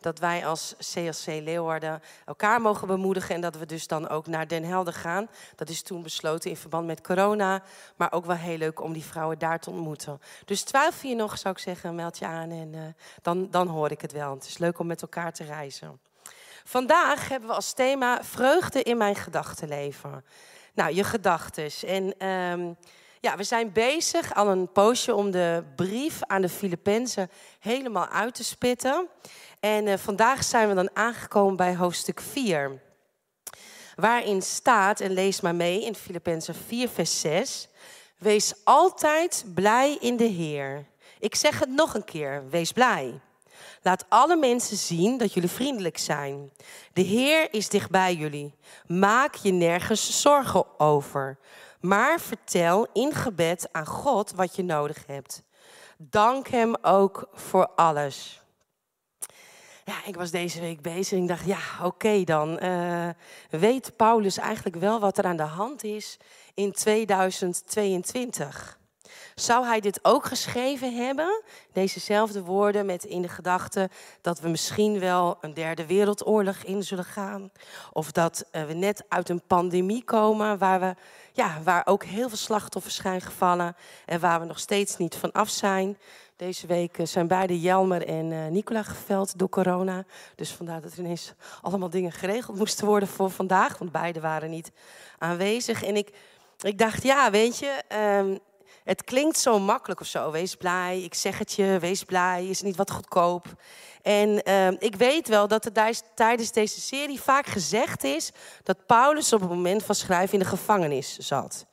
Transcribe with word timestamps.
dat 0.00 0.18
wij 0.18 0.46
als 0.46 0.74
CLC 0.92 1.26
Leeuwarden 1.26 2.02
elkaar 2.24 2.60
mogen 2.60 2.86
bemoedigen 2.86 3.34
en 3.34 3.40
dat 3.40 3.56
we 3.56 3.66
dus 3.66 3.86
dan 3.86 4.08
ook 4.08 4.26
naar 4.26 4.48
Den 4.48 4.64
Helder 4.64 4.92
gaan. 4.92 5.28
Dat 5.56 5.68
is 5.68 5.82
toen 5.82 6.02
besloten 6.02 6.50
in 6.50 6.56
verband 6.56 6.86
met 6.86 7.00
corona, 7.00 7.62
maar 7.96 8.12
ook 8.12 8.24
wel 8.24 8.36
heel 8.36 8.56
leuk 8.56 8.80
om 8.80 8.92
die 8.92 9.04
vrouwen 9.04 9.38
daar 9.38 9.60
te 9.60 9.70
ontmoeten. 9.70 10.20
Dus 10.44 10.62
twijfel 10.62 11.08
je 11.08 11.14
nog, 11.14 11.38
zou 11.38 11.54
ik 11.54 11.60
zeggen, 11.60 11.94
meld 11.94 12.18
je 12.18 12.26
aan 12.26 12.50
en 12.50 12.72
uh, 12.74 12.80
dan, 13.22 13.50
dan 13.50 13.66
hoor 13.66 13.90
ik 13.90 14.00
het 14.00 14.12
wel. 14.12 14.34
Het 14.34 14.46
is 14.46 14.58
leuk 14.58 14.78
om 14.78 14.86
met 14.86 15.02
elkaar 15.02 15.32
te 15.32 15.44
reizen. 15.44 16.00
Vandaag 16.64 17.28
hebben 17.28 17.48
we 17.48 17.54
als 17.54 17.72
thema 17.72 18.24
vreugde 18.24 18.82
in 18.82 18.96
mijn 18.96 19.16
gedachtenleven. 19.16 20.24
Nou, 20.74 20.94
je 20.94 21.04
gedachtes. 21.04 21.84
En 21.84 22.26
um, 22.26 22.76
ja, 23.20 23.36
we 23.36 23.42
zijn 23.42 23.72
bezig 23.72 24.34
al 24.34 24.48
een 24.48 24.72
poosje 24.72 25.14
om 25.14 25.30
de 25.30 25.64
brief 25.76 26.18
aan 26.26 26.42
de 26.42 26.48
Filippenzen 26.48 27.30
helemaal 27.58 28.08
uit 28.08 28.34
te 28.34 28.44
spitten. 28.44 29.08
En 29.60 29.86
uh, 29.86 29.94
vandaag 29.96 30.44
zijn 30.44 30.68
we 30.68 30.74
dan 30.74 30.90
aangekomen 30.92 31.56
bij 31.56 31.76
hoofdstuk 31.76 32.20
4. 32.20 32.80
Waarin 33.94 34.42
staat, 34.42 35.00
en 35.00 35.12
lees 35.12 35.40
maar 35.40 35.54
mee 35.54 35.84
in 35.84 35.94
Filippenzen 35.94 36.54
4, 36.54 36.88
vers 36.88 37.20
6. 37.20 37.68
Wees 38.18 38.54
altijd 38.64 39.44
blij 39.54 39.96
in 40.00 40.16
de 40.16 40.24
Heer. 40.24 40.84
Ik 41.18 41.34
zeg 41.34 41.58
het 41.58 41.70
nog 41.70 41.94
een 41.94 42.04
keer, 42.04 42.44
wees 42.50 42.72
blij. 42.72 43.20
Laat 43.82 44.04
alle 44.08 44.36
mensen 44.36 44.76
zien 44.76 45.18
dat 45.18 45.32
jullie 45.32 45.50
vriendelijk 45.50 45.98
zijn. 45.98 46.52
De 46.92 47.00
Heer 47.00 47.54
is 47.54 47.68
dichtbij 47.68 48.14
jullie. 48.14 48.54
Maak 48.86 49.34
je 49.34 49.52
nergens 49.52 50.20
zorgen 50.20 50.80
over. 50.80 51.38
Maar 51.80 52.20
vertel 52.20 52.86
in 52.92 53.12
gebed 53.12 53.68
aan 53.72 53.86
God 53.86 54.32
wat 54.32 54.56
je 54.56 54.62
nodig 54.62 55.06
hebt. 55.06 55.42
Dank 55.98 56.48
Hem 56.48 56.74
ook 56.82 57.28
voor 57.32 57.66
alles. 57.66 58.42
Ja, 59.84 59.94
ik 60.06 60.16
was 60.16 60.30
deze 60.30 60.60
week 60.60 60.82
bezig 60.82 61.16
en 61.16 61.22
ik 61.22 61.28
dacht, 61.28 61.46
ja, 61.46 61.58
oké 61.82 62.24
dan. 62.24 62.64
Uh, 62.64 63.08
weet 63.50 63.96
Paulus 63.96 64.38
eigenlijk 64.38 64.76
wel 64.76 65.00
wat 65.00 65.18
er 65.18 65.24
aan 65.24 65.36
de 65.36 65.42
hand 65.42 65.84
is 65.84 66.16
in 66.54 66.72
2022? 66.72 68.77
Zou 69.38 69.66
hij 69.66 69.80
dit 69.80 69.98
ook 70.02 70.24
geschreven 70.24 70.94
hebben? 70.94 71.42
Dezezelfde 71.72 72.42
woorden 72.42 72.86
met 72.86 73.04
in 73.04 73.22
de 73.22 73.28
gedachte 73.28 73.90
dat 74.20 74.40
we 74.40 74.48
misschien 74.48 74.98
wel 74.98 75.38
een 75.40 75.54
derde 75.54 75.86
wereldoorlog 75.86 76.56
in 76.56 76.82
zullen 76.82 77.04
gaan. 77.04 77.50
Of 77.92 78.12
dat 78.12 78.44
uh, 78.52 78.64
we 78.64 78.72
net 78.72 79.04
uit 79.08 79.28
een 79.28 79.42
pandemie 79.46 80.04
komen 80.04 80.58
waar, 80.58 80.80
we, 80.80 80.94
ja, 81.32 81.58
waar 81.64 81.82
ook 81.86 82.04
heel 82.04 82.28
veel 82.28 82.36
slachtoffers 82.36 82.96
zijn 82.96 83.20
gevallen. 83.20 83.76
En 84.06 84.20
waar 84.20 84.40
we 84.40 84.46
nog 84.46 84.58
steeds 84.58 84.96
niet 84.96 85.14
van 85.14 85.32
af 85.32 85.48
zijn. 85.48 85.98
Deze 86.36 86.66
week 86.66 86.98
zijn 87.02 87.26
beide 87.26 87.60
Jelmer 87.60 88.06
en 88.06 88.30
uh, 88.30 88.46
Nicola 88.46 88.82
geveld 88.82 89.38
door 89.38 89.48
corona. 89.48 90.04
Dus 90.34 90.50
vandaar 90.50 90.80
dat 90.80 90.92
er 90.92 90.98
ineens 90.98 91.32
allemaal 91.62 91.90
dingen 91.90 92.12
geregeld 92.12 92.56
moesten 92.56 92.86
worden 92.86 93.08
voor 93.08 93.30
vandaag. 93.30 93.78
Want 93.78 93.92
beide 93.92 94.20
waren 94.20 94.50
niet 94.50 94.70
aanwezig. 95.18 95.84
En 95.84 95.96
ik, 95.96 96.12
ik 96.60 96.78
dacht, 96.78 97.02
ja, 97.02 97.30
weet 97.30 97.58
je, 97.58 97.82
um, 98.18 98.38
het 98.88 99.04
klinkt 99.04 99.38
zo 99.38 99.58
makkelijk 99.58 100.00
of 100.00 100.06
zo. 100.06 100.30
Wees 100.30 100.54
blij, 100.54 101.02
ik 101.02 101.14
zeg 101.14 101.38
het 101.38 101.52
je, 101.52 101.78
wees 101.80 102.04
blij, 102.04 102.46
is 102.46 102.62
niet 102.62 102.76
wat 102.76 102.90
goedkoop? 102.90 103.46
En 104.02 104.42
uh, 104.48 104.70
ik 104.70 104.96
weet 104.96 105.28
wel 105.28 105.48
dat 105.48 105.64
er 105.64 106.00
tijdens 106.14 106.52
deze 106.52 106.80
serie 106.80 107.20
vaak 107.20 107.46
gezegd 107.46 108.04
is 108.04 108.30
dat 108.62 108.86
Paulus 108.86 109.32
op 109.32 109.40
het 109.40 109.48
moment 109.48 109.82
van 109.82 109.94
schrijven 109.94 110.32
in 110.32 110.38
de 110.38 110.44
gevangenis 110.44 111.18
zat. 111.18 111.66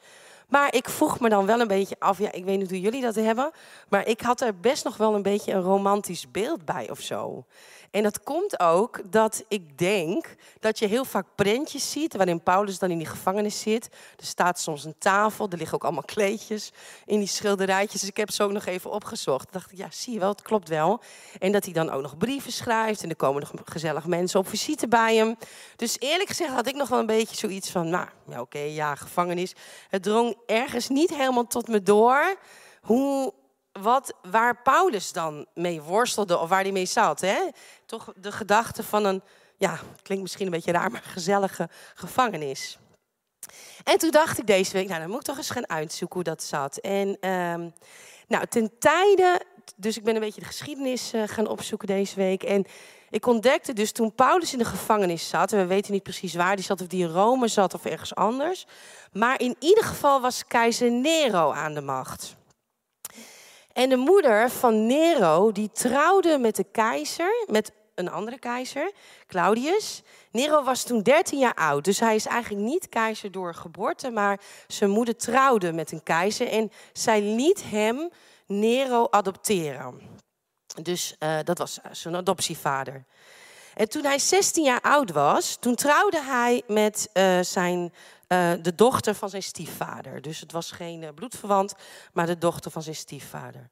Maar 0.48 0.74
ik 0.74 0.90
vroeg 0.90 1.20
me 1.20 1.30
dan 1.30 1.46
wel 1.46 1.60
een 1.60 1.68
beetje 1.68 1.96
af, 2.00 2.18
ja, 2.18 2.32
ik 2.32 2.46
weet 2.46 2.58
niet 2.58 2.70
hoe 2.70 2.82
jullie 2.82 3.02
dat 3.02 3.16
hebben, 3.16 3.52
maar 3.90 4.08
ik 4.08 4.22
had 4.22 4.42
er 4.42 4.60
best 4.60 4.84
nog 4.84 4.98
wel 4.98 5.16
een 5.16 5.22
beetje 5.22 5.54
een 5.54 5.62
romantisch 5.62 6.32
beeld 6.32 6.66
bij 6.66 6.90
of 6.90 7.00
zo. 7.00 7.46
En 7.96 8.04
dat 8.04 8.24
komt 8.24 8.60
ook 8.60 9.02
dat 9.06 9.44
ik 9.48 9.78
denk 9.78 10.36
dat 10.60 10.80
je 10.80 10.88
heel 10.88 11.06
vaak 11.06 11.26
prentjes 11.36 11.92
ziet 11.92 12.16
waarin 12.16 12.44
Paulus 12.44 12.80
dan 12.80 12.92
in 12.92 12.98
die 12.98 13.08
gevangenis 13.08 13.60
zit. 13.60 13.90
Er 14.18 14.26
staat 14.26 14.60
soms 14.60 14.84
een 14.84 14.96
tafel, 14.98 15.48
er 15.50 15.58
liggen 15.58 15.76
ook 15.76 15.84
allemaal 15.84 16.04
kleedjes 16.04 16.72
in 17.06 17.20
die 17.20 17.28
schilderijtjes. 17.28 18.00
Dus 18.00 18.10
ik 18.10 18.18
heb 18.18 18.32
ze 18.32 18.44
ook 18.44 18.52
nog 18.52 18.66
even 18.66 18.92
opgezocht. 18.92 19.54
dacht 19.54 19.72
ik, 19.72 19.78
ja, 19.78 19.88
zie 19.92 20.14
je 20.14 20.20
wel, 20.20 20.30
het 20.30 20.42
klopt 20.42 20.70
wel. 20.70 21.02
En 21.40 21.52
dat 21.52 21.64
hij 21.64 21.74
dan 21.74 21.90
ook 21.90 22.02
nog 22.02 22.18
brieven 22.18 22.52
schrijft 22.52 23.04
en 23.04 23.10
er 23.10 23.16
komen 23.16 23.42
nog 23.42 23.52
gezellig 23.66 24.06
mensen 24.06 24.40
op 24.40 24.48
visite 24.48 24.88
bij 24.88 25.16
hem. 25.16 25.36
Dus 25.76 26.00
eerlijk 26.00 26.30
gezegd 26.30 26.54
had 26.54 26.68
ik 26.68 26.76
nog 26.76 26.90
wel 26.90 27.00
een 27.00 27.06
beetje 27.06 27.36
zoiets 27.36 27.70
van, 27.70 27.90
nou, 27.90 28.08
ja, 28.28 28.42
oké, 28.42 28.60
ja, 28.60 28.96
gevangenis. 28.96 29.54
Het 29.90 30.04
drong 30.04 30.36
ergens 30.46 30.88
niet 30.88 31.16
helemaal 31.16 31.48
tot 31.48 31.68
me 31.68 31.84
door 31.84 32.38
hoe 32.82 33.34
wat, 33.82 34.14
waar 34.22 34.62
Paulus 34.62 35.12
dan 35.12 35.46
mee 35.54 35.82
worstelde 35.82 36.38
of 36.38 36.50
waar 36.50 36.62
hij 36.62 36.72
mee 36.72 36.86
zat. 36.86 37.22
Hè? 37.22 37.38
Toch 37.86 38.14
de 38.16 38.32
gedachte 38.32 38.84
van 38.84 39.06
een, 39.06 39.22
ja, 39.58 39.80
klinkt 40.02 40.24
misschien 40.24 40.46
een 40.46 40.52
beetje 40.52 40.72
raar, 40.72 40.92
maar 40.92 41.02
gezellige 41.02 41.70
gevangenis. 41.94 42.78
En 43.84 43.98
toen 43.98 44.12
dacht 44.12 44.38
ik 44.40 44.48
deze 44.48 44.72
week, 44.72 44.88
nou 44.88 45.00
dan 45.00 45.10
moet 45.10 45.20
ik 45.20 45.26
toch 45.26 45.38
eens 45.38 45.50
gaan 45.50 45.70
uitzoeken 45.70 46.16
hoe 46.16 46.24
dat 46.24 46.44
zat. 46.44 46.78
En 46.78 47.30
um, 47.30 47.74
nou, 48.28 48.46
ten 48.50 48.72
tijde, 48.80 49.42
dus 49.76 49.98
ik 49.98 50.04
ben 50.04 50.16
een 50.16 50.22
beetje 50.22 50.42
de 50.42 50.48
geschiedenis 50.48 51.14
uh, 51.14 51.24
gaan 51.26 51.48
opzoeken 51.48 51.88
deze 51.88 52.16
week. 52.16 52.44
En 52.44 52.66
ik 53.10 53.26
ontdekte 53.26 53.74
dus 53.74 53.92
toen 53.92 54.16
Paulus 54.16 54.54
in 54.54 54.60
de 54.60 54.66
gevangenis 54.66 55.30
zat, 55.30 55.52
en 55.52 55.60
we 55.60 55.66
weten 55.66 55.94
niet 55.94 56.04
precies 56.04 56.34
waar 56.34 56.56
die 56.56 56.66
zat, 56.66 56.82
of 56.82 56.88
die 56.88 57.04
in 57.04 57.12
Rome 57.12 57.48
zat 57.48 57.74
of 57.74 57.86
ergens 57.86 58.16
anders. 58.16 58.66
Maar 59.12 59.40
in 59.40 59.56
ieder 59.60 59.84
geval 59.84 60.22
was 60.22 60.46
keizer 60.46 60.92
Nero 60.92 61.52
aan 61.52 61.74
de 61.74 61.82
macht. 61.82 62.36
En 63.76 63.90
de 63.90 63.96
moeder 63.96 64.50
van 64.50 64.86
Nero, 64.86 65.52
die 65.52 65.72
trouwde 65.72 66.38
met 66.38 66.56
de 66.56 66.66
keizer, 66.72 67.46
met 67.48 67.72
een 67.96 68.10
andere 68.10 68.40
keizer, 68.40 68.92
Claudius. 69.28 70.02
Nero 70.32 70.64
was 70.64 70.84
toen 70.84 71.02
13 71.02 71.40
jaar 71.40 71.54
oud, 71.54 71.84
dus 71.84 72.00
hij 72.00 72.16
is 72.16 72.26
eigenlijk 72.26 72.64
niet 72.64 72.90
keizer 72.90 73.32
door 73.32 73.54
geboorte, 73.54 74.10
maar 74.10 74.40
zijn 74.68 74.90
moeder 74.90 75.16
trouwde 75.16 75.74
met 75.74 75.92
een 75.92 76.04
keizer 76.04 76.48
en 76.48 76.72
zij 76.94 77.22
liet 77.22 77.64
hem 77.64 78.10
Nero 78.46 79.08
adopteren. 79.10 80.02
Dus 80.82 81.16
uh, 81.20 81.38
dat 81.44 81.58
was 81.58 81.80
zijn 81.92 82.16
adoptievader. 82.16 83.06
En 83.74 83.90
toen 83.90 84.04
hij 84.04 84.20
16 84.20 84.64
jaar 84.64 84.82
oud 84.82 85.12
was, 85.12 85.58
toen 85.60 85.76
trouwde 85.76 86.22
hij 86.22 86.64
met 86.68 87.10
uh, 87.14 87.40
zijn 87.42 87.94
uh, 88.28 88.52
de 88.62 88.76
dochter 88.76 89.16
van 89.16 89.30
zijn 89.30 89.44
stiefvader. 89.44 90.22
Dus 90.22 90.40
het 90.40 90.52
was 90.52 90.72
geen 90.72 91.02
uh, 91.02 91.10
bloedverwant, 91.16 91.74
maar 92.14 92.26
de 92.26 92.38
dochter 92.38 92.72
van 92.72 92.82
zijn 92.82 92.96
stiefvader. 92.96 93.70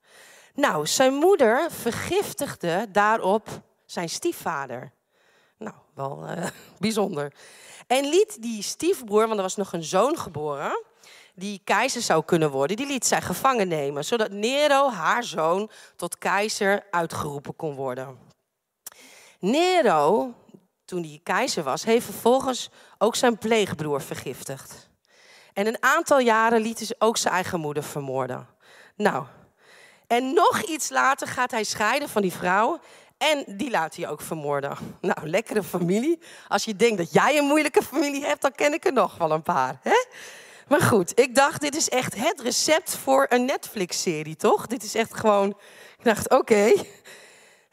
Nou, 0.54 0.88
zijn 0.88 1.14
moeder 1.14 1.72
vergiftigde 1.72 2.88
daarop 2.92 3.50
zijn 3.86 4.10
stiefvader. 4.10 4.92
Nou, 5.58 5.76
wel 5.94 6.30
uh, 6.30 6.46
bijzonder. 6.80 7.34
En 7.88 8.10
liet 8.10 8.42
die 8.42 8.64
stiefbroer, 8.64 9.26
want 9.26 9.36
er 9.36 9.42
was 9.42 9.56
nog 9.56 9.74
een 9.74 9.84
zoon 9.84 10.18
geboren, 10.18 10.84
die 11.36 11.62
keizer 11.64 12.02
zou 12.02 12.24
kunnen 12.24 12.52
worden, 12.52 12.78
die 12.78 12.88
liet 12.88 13.06
zij 13.06 13.22
gevangen 13.22 13.68
nemen, 13.68 14.06
zodat 14.06 14.32
Nero, 14.32 14.90
haar 14.90 15.24
zoon, 15.24 15.70
tot 15.96 16.18
keizer 16.18 16.84
uitgeroepen 16.92 17.56
kon 17.56 17.76
worden. 17.76 18.18
Nero, 19.40 20.34
toen 20.86 21.04
hij 21.04 21.20
keizer 21.24 21.64
was, 21.64 21.84
heeft 21.84 22.06
vervolgens 22.06 22.70
ook 22.98 23.16
zijn 23.16 23.38
pleegbroer 23.38 24.02
vergiftigd. 24.02 24.90
En 25.54 25.68
een 25.68 25.84
aantal 25.84 26.20
jaren 26.20 26.62
liet 26.62 26.80
hij 26.80 26.96
ook 27.00 27.18
zijn 27.18 27.34
eigen 27.34 27.60
moeder 27.60 27.84
vermoorden. 27.84 28.48
Nou, 28.96 29.26
en 30.08 30.34
nog 30.34 30.62
iets 30.62 30.90
later 30.90 31.28
gaat 31.28 31.52
hij 31.52 31.64
scheiden 31.64 32.10
van 32.10 32.22
die 32.22 32.34
vrouw. 32.34 32.80
En 33.18 33.44
die 33.58 33.70
laat 33.70 33.96
hij 33.96 34.10
ook 34.10 34.22
vermoorden. 34.22 34.78
Nou, 35.02 35.28
lekkere 35.30 35.64
familie. 35.64 36.20
Als 36.48 36.64
je 36.64 36.76
denkt 36.76 36.98
dat 36.98 37.14
jij 37.14 37.38
een 37.38 37.46
moeilijke 37.46 37.84
familie 37.84 38.26
hebt, 38.26 38.42
dan 38.42 38.52
ken 38.52 38.74
ik 38.74 38.86
er 38.86 38.94
nog 38.94 39.18
wel 39.18 39.32
een 39.32 39.44
paar. 39.44 39.80
Hè? 39.82 40.06
Maar 40.68 40.82
goed, 40.82 41.20
ik 41.20 41.36
dacht, 41.36 41.62
dit 41.62 41.76
is 41.76 41.90
echt 41.90 42.16
het 42.16 42.42
recept 42.42 42.96
voor 42.96 43.26
een 43.30 43.46
Netflix-serie, 43.46 44.36
toch? 44.36 44.68
Dit 44.68 44.84
is 44.84 44.96
echt 44.96 45.14
gewoon. 45.14 45.50
Ik 45.98 46.04
dacht, 46.04 46.30
oké. 46.30 46.72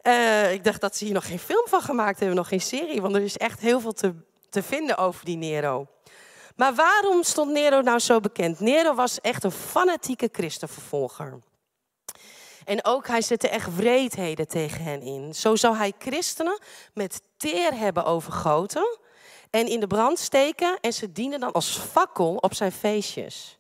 Uh, 0.03 0.53
ik 0.53 0.65
dacht 0.65 0.81
dat 0.81 0.97
ze 0.97 1.05
hier 1.05 1.15
nog 1.15 1.27
geen 1.27 1.39
film 1.39 1.67
van 1.69 1.81
gemaakt 1.83 2.19
hebben, 2.19 2.37
nog 2.37 2.49
geen 2.49 2.61
serie. 2.61 3.03
Want 3.03 3.15
er 3.15 3.23
is 3.23 3.37
echt 3.37 3.61
heel 3.61 3.81
veel 3.81 3.93
te, 3.93 4.15
te 4.49 4.63
vinden 4.63 4.97
over 4.97 5.25
die 5.25 5.37
Nero. 5.37 5.87
Maar 6.57 6.75
waarom 6.75 7.23
stond 7.23 7.51
Nero 7.51 7.81
nou 7.81 7.99
zo 7.99 8.21
bekend? 8.21 8.61
Nero 8.61 8.95
was 8.95 9.21
echt 9.21 9.45
een 9.45 9.53
fanatieke 9.53 10.29
christenvervolger. 10.33 11.39
En 12.65 12.85
ook 12.85 13.07
hij 13.07 13.23
zette 13.23 13.49
echt 13.49 13.77
wreedheden 13.77 14.49
tegen 14.49 14.85
hen 14.85 15.03
in. 15.03 15.35
Zo 15.35 15.57
zou 15.57 15.77
hij 15.77 15.93
christenen 15.99 16.59
met 16.95 17.23
teer 17.37 17.79
hebben 17.79 18.05
overgoten 18.05 18.99
en 19.51 19.67
in 19.67 19.81
de 19.81 19.87
brand 19.87 20.19
steken 20.19 20.79
en 20.81 20.93
ze 20.93 21.13
dienen 21.13 21.41
dan 21.41 21.53
als 21.53 21.79
fakkel 21.79 22.35
op 22.35 22.55
zijn 22.55 22.73
feestjes. 22.73 23.60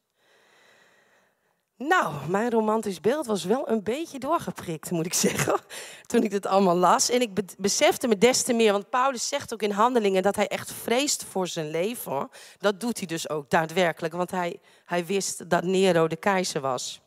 Nou, 1.88 2.15
mijn 2.29 2.50
romantisch 2.50 3.00
beeld 3.00 3.27
was 3.27 3.44
wel 3.44 3.69
een 3.69 3.82
beetje 3.82 4.19
doorgeprikt, 4.19 4.91
moet 4.91 5.06
ik 5.06 5.15
zeggen, 5.29 5.61
toen 6.06 6.23
ik 6.23 6.31
dit 6.31 6.47
allemaal 6.47 6.77
las. 6.77 7.11
En 7.11 7.21
ik 7.21 7.56
besefte 7.59 8.09
me 8.09 8.19
des 8.19 8.43
te 8.43 8.53
meer, 8.53 8.73
want 8.73 8.91
Paulus 8.91 9.29
zegt 9.29 9.53
ook 9.53 9.62
in 9.62 9.71
handelingen 9.71 10.23
dat 10.23 10.37
hij 10.37 10.49
echt 10.49 10.73
vreest 10.73 11.25
voor 11.25 11.49
zijn 11.49 11.71
leven. 11.71 12.31
Dat 12.59 12.81
doet 12.81 12.99
hij 12.99 13.06
dus 13.06 13.29
ook 13.29 13.50
daadwerkelijk, 13.50 14.15
want 14.15 14.31
hij, 14.31 14.61
hij 14.85 15.06
wist 15.06 15.50
dat 15.50 15.65
Nero 15.65 16.09
de 16.09 16.17
keizer 16.17 16.61
was. 16.61 17.00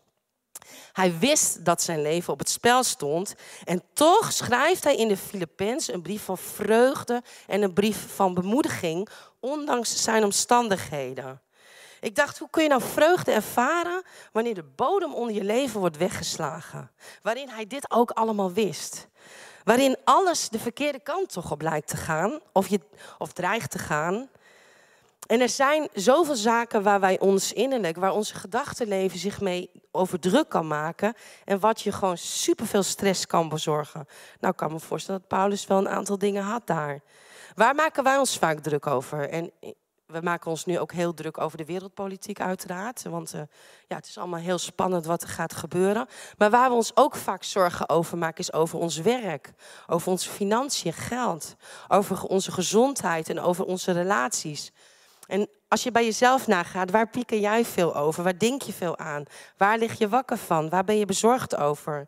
Hij 0.94 1.18
wist 1.20 1.66
dat 1.66 1.82
zijn 1.82 2.02
leven 2.02 2.34
op 2.34 2.40
het 2.40 2.50
spel 2.50 2.84
stond. 2.84 3.36
En 3.64 3.84
toch 3.94 4.32
schrijft 4.32 4.84
hij 4.84 4.96
in 4.96 5.08
de 5.08 5.18
Filippenzen 5.18 5.94
een 5.94 6.02
brief 6.02 6.24
van 6.24 6.38
vreugde 6.38 7.22
en 7.48 7.62
een 7.62 7.74
brief 7.74 8.16
van 8.16 8.34
bemoediging, 8.34 9.10
ondanks 9.40 10.04
zijn 10.04 10.24
omstandigheden. 10.24 11.42
Ik 12.04 12.16
dacht, 12.16 12.40
hoe 12.40 12.50
kun 12.50 12.64
je 12.64 12.70
nou 12.70 12.82
vreugde 12.82 13.32
ervaren 13.32 14.04
wanneer 14.32 14.56
de 14.56 14.64
bodem 14.76 15.14
onder 15.14 15.36
je 15.36 15.44
leven 15.44 15.80
wordt 15.80 15.98
weggeslagen? 15.98 16.92
Waarin 17.22 17.50
hij 17.50 17.68
dit 17.68 17.92
ook 17.92 18.12
allemaal 18.12 18.52
wist. 18.52 19.08
Waarin 19.64 19.98
alles 20.04 20.50
de 20.50 20.60
verkeerde 20.60 21.00
kant 21.00 21.32
toch 21.32 21.52
op 21.52 21.62
lijkt 21.62 21.88
te 21.88 21.98
gaan, 21.98 22.40
of, 22.52 22.68
je, 22.68 22.80
of 23.18 23.34
dreigt 23.34 23.72
te 23.72 23.80
gaan. 23.80 24.30
En 25.28 25.42
er 25.42 25.50
zijn 25.50 25.88
zoveel 25.94 26.36
zaken 26.36 26.84
waar 26.84 27.00
wij 27.00 27.20
ons 27.20 27.54
innerlijk, 27.54 27.98
waar 27.98 28.14
onze 28.14 28.36
gedachtenleven 28.36 29.20
zich 29.20 29.42
mee 29.42 29.72
over 29.92 30.20
druk 30.20 30.50
kan 30.50 30.68
maken. 30.68 31.14
En 31.46 31.60
wat 31.60 31.82
je 31.82 31.92
gewoon 31.92 32.18
superveel 32.18 32.84
stress 32.84 33.26
kan 33.26 33.50
bezorgen. 33.50 34.08
Nou, 34.40 34.52
ik 34.52 34.60
kan 34.60 34.72
me 34.72 34.80
voorstellen 34.80 35.20
dat 35.20 35.30
Paulus 35.30 35.68
wel 35.68 35.78
een 35.78 35.90
aantal 35.90 36.18
dingen 36.18 36.44
had 36.44 36.68
daar. 36.68 37.02
Waar 37.56 37.76
maken 37.76 38.04
wij 38.04 38.18
ons 38.18 38.38
vaak 38.38 38.60
druk 38.60 38.88
over? 38.88 39.30
En 39.30 39.52
we 40.14 40.20
maken 40.22 40.50
ons 40.50 40.66
nu 40.66 40.80
ook 40.80 40.92
heel 40.92 41.14
druk 41.14 41.38
over 41.38 41.58
de 41.58 41.66
wereldpolitiek, 41.66 42.42
uiteraard. 42.42 43.04
Want 43.04 43.36
uh, 43.36 43.42
ja, 43.88 43.96
het 43.96 44.08
is 44.08 44.18
allemaal 44.18 44.40
heel 44.40 44.58
spannend 44.58 45.06
wat 45.06 45.22
er 45.22 45.28
gaat 45.28 45.54
gebeuren. 45.54 46.08
Maar 46.38 46.50
waar 46.50 46.70
we 46.70 46.76
ons 46.76 46.92
ook 46.96 47.16
vaak 47.16 47.44
zorgen 47.44 47.90
over 47.90 48.18
maken, 48.18 48.40
is 48.40 48.54
over 48.54 48.80
ons 48.80 48.98
werk, 48.98 49.52
over 49.88 50.12
onze 50.12 50.30
financiën, 50.30 50.94
geld, 50.94 51.56
over 51.88 52.24
onze 52.24 52.52
gezondheid 52.52 53.30
en 53.30 53.40
over 53.40 53.66
onze 53.66 53.92
relaties. 53.92 54.72
En 55.28 55.50
als 55.68 55.84
je 55.84 55.92
bij 55.92 56.04
jezelf 56.04 56.48
nagaat, 56.48 56.92
waar 56.92 57.10
pieker 57.10 57.40
jij 57.40 57.66
veel 57.66 57.96
over? 57.96 58.24
Waar 58.24 58.38
denk 58.38 58.62
je 58.62 58.74
veel 58.74 58.98
aan? 58.98 59.24
Waar 59.58 59.78
lig 59.78 59.98
je 59.98 60.10
wakker 60.10 60.38
van? 60.38 60.70
Waar 60.70 60.84
ben 60.84 60.98
je 60.98 61.06
bezorgd 61.06 61.56
over? 61.56 62.08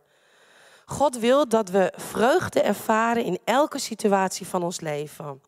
God 0.85 1.17
wil 1.19 1.47
dat 1.49 1.69
we 1.69 1.93
vreugde 1.95 2.61
ervaren 2.61 3.23
in 3.23 3.39
elke 3.43 3.79
situatie 3.79 4.47
van 4.47 4.63
ons 4.63 4.79
leven. 4.79 5.41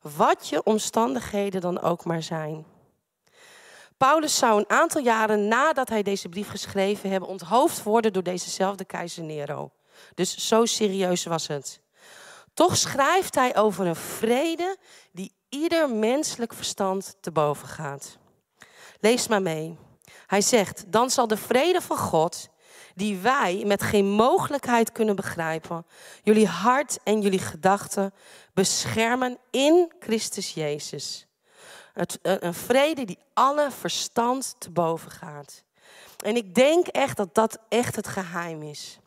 Wat 0.00 0.48
je 0.48 0.62
omstandigheden 0.62 1.60
dan 1.60 1.80
ook 1.80 2.04
maar 2.04 2.22
zijn. 2.22 2.66
Paulus 3.96 4.38
zou 4.38 4.58
een 4.58 4.70
aantal 4.70 5.02
jaren 5.02 5.48
nadat 5.48 5.88
hij 5.88 6.02
deze 6.02 6.28
brief 6.28 6.48
geschreven 6.48 7.10
hebben 7.10 7.28
onthoofd 7.28 7.82
worden 7.82 8.12
door 8.12 8.22
dezezelfde 8.22 8.84
keizer 8.84 9.22
Nero. 9.22 9.70
Dus 10.14 10.48
zo 10.48 10.64
serieus 10.64 11.24
was 11.24 11.46
het. 11.46 11.80
Toch 12.54 12.76
schrijft 12.76 13.34
hij 13.34 13.56
over 13.56 13.86
een 13.86 13.96
vrede 13.96 14.76
die 15.12 15.32
ieder 15.48 15.90
menselijk 15.90 16.54
verstand 16.54 17.16
te 17.20 17.30
boven 17.30 17.68
gaat. 17.68 18.18
Lees 19.00 19.28
maar 19.28 19.42
mee. 19.42 19.78
Hij 20.26 20.40
zegt: 20.40 20.92
Dan 20.92 21.10
zal 21.10 21.26
de 21.26 21.36
vrede 21.36 21.80
van 21.80 21.96
God, 21.96 22.48
die 22.94 23.18
wij 23.18 23.62
met 23.66 23.82
geen 23.82 24.06
mogelijkheid 24.06 24.92
kunnen 24.92 25.16
begrijpen, 25.16 25.86
jullie 26.22 26.46
hart 26.46 26.98
en 27.04 27.20
jullie 27.20 27.38
gedachten 27.38 28.12
beschermen 28.54 29.38
in 29.50 29.92
Christus 30.00 30.54
Jezus. 30.54 31.26
Het, 31.92 32.18
een 32.22 32.54
vrede 32.54 33.04
die 33.04 33.18
alle 33.34 33.70
verstand 33.70 34.54
te 34.58 34.70
boven 34.70 35.10
gaat. 35.10 35.62
En 36.24 36.36
ik 36.36 36.54
denk 36.54 36.86
echt 36.86 37.16
dat 37.16 37.34
dat 37.34 37.58
echt 37.68 37.96
het 37.96 38.06
geheim 38.06 38.62
is. 38.62 38.98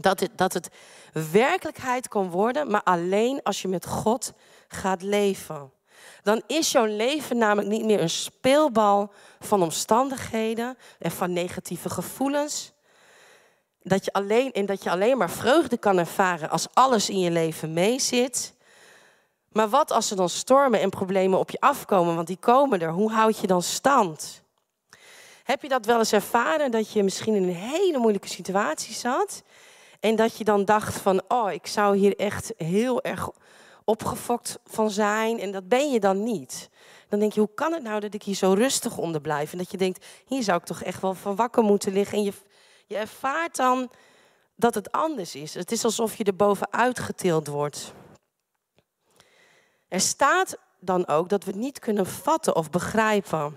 Dat 0.00 0.20
het, 0.20 0.30
dat 0.38 0.52
het 0.52 0.68
werkelijkheid 1.30 2.08
kan 2.08 2.30
worden, 2.30 2.70
maar 2.70 2.82
alleen 2.82 3.42
als 3.42 3.62
je 3.62 3.68
met 3.68 3.86
God 3.86 4.32
gaat 4.68 5.02
leven. 5.02 5.72
Dan 6.22 6.42
is 6.46 6.72
jouw 6.72 6.84
leven 6.84 7.36
namelijk 7.36 7.68
niet 7.68 7.84
meer 7.84 8.00
een 8.00 8.10
speelbal 8.10 9.12
van 9.40 9.62
omstandigheden 9.62 10.78
en 10.98 11.10
van 11.10 11.32
negatieve 11.32 11.90
gevoelens. 11.90 12.72
Dat 13.86 14.04
je 14.04 14.12
alleen, 14.12 14.52
en 14.52 14.66
dat 14.66 14.82
je 14.82 14.90
alleen 14.90 15.18
maar 15.18 15.30
vreugde 15.30 15.76
kan 15.76 15.98
ervaren 15.98 16.50
als 16.50 16.66
alles 16.72 17.10
in 17.10 17.18
je 17.18 17.30
leven 17.30 17.72
meezit. 17.72 18.54
Maar 19.52 19.68
wat 19.68 19.90
als 19.90 20.10
er 20.10 20.16
dan 20.16 20.28
stormen 20.28 20.80
en 20.80 20.90
problemen 20.90 21.38
op 21.38 21.50
je 21.50 21.60
afkomen, 21.60 22.14
want 22.14 22.26
die 22.26 22.36
komen 22.36 22.80
er, 22.80 22.90
hoe 22.90 23.12
houd 23.12 23.38
je 23.38 23.46
dan 23.46 23.62
stand? 23.62 24.42
Heb 25.44 25.62
je 25.62 25.68
dat 25.68 25.86
wel 25.86 25.98
eens 25.98 26.12
ervaren 26.12 26.70
dat 26.70 26.92
je 26.92 27.02
misschien 27.02 27.34
in 27.34 27.42
een 27.42 27.54
hele 27.54 27.98
moeilijke 27.98 28.28
situatie 28.28 28.94
zat 28.94 29.42
en 30.00 30.16
dat 30.16 30.36
je 30.36 30.44
dan 30.44 30.64
dacht 30.64 30.94
van, 30.94 31.22
oh, 31.28 31.52
ik 31.52 31.66
zou 31.66 31.96
hier 31.96 32.16
echt 32.16 32.52
heel 32.56 33.02
erg 33.02 33.30
opgefokt 33.84 34.58
van 34.64 34.90
zijn 34.90 35.40
en 35.40 35.52
dat 35.52 35.68
ben 35.68 35.90
je 35.90 36.00
dan 36.00 36.22
niet. 36.22 36.70
Dan 37.08 37.18
denk 37.18 37.32
je, 37.32 37.40
hoe 37.40 37.54
kan 37.54 37.72
het 37.72 37.82
nou 37.82 38.00
dat 38.00 38.14
ik 38.14 38.22
hier 38.22 38.34
zo 38.34 38.52
rustig 38.52 38.98
onder 38.98 39.20
blijf? 39.20 39.52
En 39.52 39.58
dat 39.58 39.70
je 39.70 39.76
denkt, 39.76 40.06
hier 40.26 40.42
zou 40.42 40.58
ik 40.58 40.64
toch 40.64 40.82
echt 40.82 41.00
wel 41.00 41.14
van 41.14 41.36
wakker 41.36 41.62
moeten 41.62 41.92
liggen. 41.92 42.18
En 42.18 42.24
je, 42.24 42.32
je 42.86 42.96
ervaart 42.96 43.56
dan 43.56 43.90
dat 44.56 44.74
het 44.74 44.92
anders 44.92 45.34
is. 45.34 45.54
Het 45.54 45.72
is 45.72 45.84
alsof 45.84 46.16
je 46.16 46.24
er 46.24 46.36
bovenuit 46.36 46.98
getild 46.98 47.46
wordt. 47.46 47.92
Er 49.88 50.00
staat 50.00 50.58
dan 50.80 51.06
ook 51.06 51.28
dat 51.28 51.44
we 51.44 51.50
het 51.50 51.60
niet 51.60 51.78
kunnen 51.78 52.06
vatten 52.06 52.56
of 52.56 52.70
begrijpen. 52.70 53.56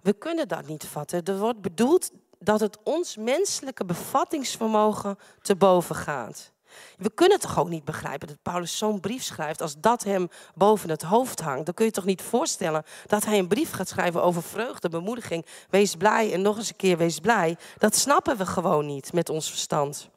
We 0.00 0.12
kunnen 0.12 0.48
dat 0.48 0.66
niet 0.66 0.84
vatten. 0.84 1.24
Er 1.24 1.38
wordt 1.38 1.60
bedoeld 1.60 2.10
dat 2.38 2.60
het 2.60 2.78
ons 2.82 3.16
menselijke 3.16 3.84
bevattingsvermogen 3.84 5.18
te 5.42 5.56
boven 5.56 5.94
gaat. 5.94 6.52
We 6.96 7.10
kunnen 7.14 7.40
toch 7.40 7.58
ook 7.58 7.68
niet 7.68 7.84
begrijpen 7.84 8.28
dat 8.28 8.42
Paulus 8.42 8.78
zo'n 8.78 9.00
brief 9.00 9.22
schrijft 9.22 9.62
als 9.62 9.74
dat 9.78 10.04
hem 10.04 10.28
boven 10.54 10.90
het 10.90 11.02
hoofd 11.02 11.40
hangt. 11.40 11.64
Dan 11.64 11.74
kun 11.74 11.84
je 11.84 11.90
toch 11.90 12.04
niet 12.04 12.22
voorstellen 12.22 12.84
dat 13.06 13.24
hij 13.24 13.38
een 13.38 13.48
brief 13.48 13.72
gaat 13.72 13.88
schrijven 13.88 14.22
over 14.22 14.42
vreugde, 14.42 14.88
bemoediging. 14.88 15.46
Wees 15.70 15.94
blij 15.94 16.32
en 16.32 16.42
nog 16.42 16.56
eens 16.56 16.68
een 16.68 16.76
keer 16.76 16.96
wees 16.96 17.18
blij. 17.18 17.56
Dat 17.78 17.96
snappen 17.96 18.36
we 18.36 18.46
gewoon 18.46 18.86
niet 18.86 19.12
met 19.12 19.28
ons 19.28 19.50
verstand. 19.50 20.08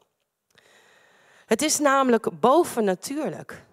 Het 1.46 1.62
is 1.62 1.78
namelijk 1.78 2.40
bovennatuurlijk. 2.40 3.64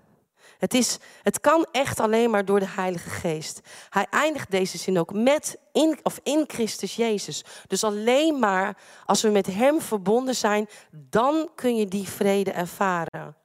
Het, 0.59 0.73
is, 0.73 0.97
het 1.23 1.39
kan 1.39 1.67
echt 1.71 1.99
alleen 1.99 2.29
maar 2.29 2.45
door 2.45 2.59
de 2.59 2.67
Heilige 2.67 3.09
Geest. 3.09 3.59
Hij 3.89 4.05
eindigt 4.09 4.51
deze 4.51 4.77
zin 4.77 4.99
ook 4.99 5.13
met 5.13 5.57
in, 5.71 5.99
of 6.03 6.19
in 6.23 6.43
Christus 6.47 6.95
Jezus. 6.95 7.43
Dus 7.67 7.83
alleen 7.83 8.39
maar 8.39 8.77
als 9.05 9.21
we 9.21 9.29
met 9.29 9.45
Hem 9.45 9.81
verbonden 9.81 10.35
zijn, 10.35 10.69
dan 10.91 11.49
kun 11.55 11.75
je 11.75 11.87
die 11.87 12.07
vrede 12.07 12.51
ervaren. 12.51 13.35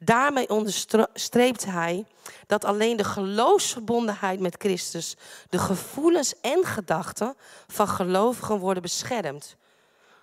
Daarmee 0.00 0.48
onderstreept 0.48 1.64
hij 1.64 2.06
dat 2.46 2.64
alleen 2.64 2.96
de 2.96 3.04
geloofsverbondenheid 3.04 4.40
met 4.40 4.56
Christus, 4.58 5.16
de 5.48 5.58
gevoelens 5.58 6.40
en 6.40 6.64
gedachten 6.64 7.36
van 7.66 7.88
gelovigen 7.88 8.58
worden 8.58 8.82
beschermd. 8.82 9.56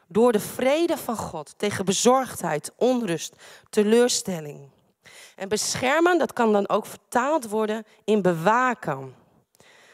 Door 0.07 0.31
de 0.31 0.39
vrede 0.39 0.97
van 0.97 1.17
God 1.17 1.53
tegen 1.57 1.85
bezorgdheid, 1.85 2.71
onrust, 2.75 3.35
teleurstelling. 3.69 4.72
En 5.35 5.49
beschermen, 5.49 6.17
dat 6.17 6.33
kan 6.33 6.51
dan 6.51 6.69
ook 6.69 6.85
vertaald 6.85 7.49
worden 7.49 7.85
in 8.03 8.21
bewaken. 8.21 9.15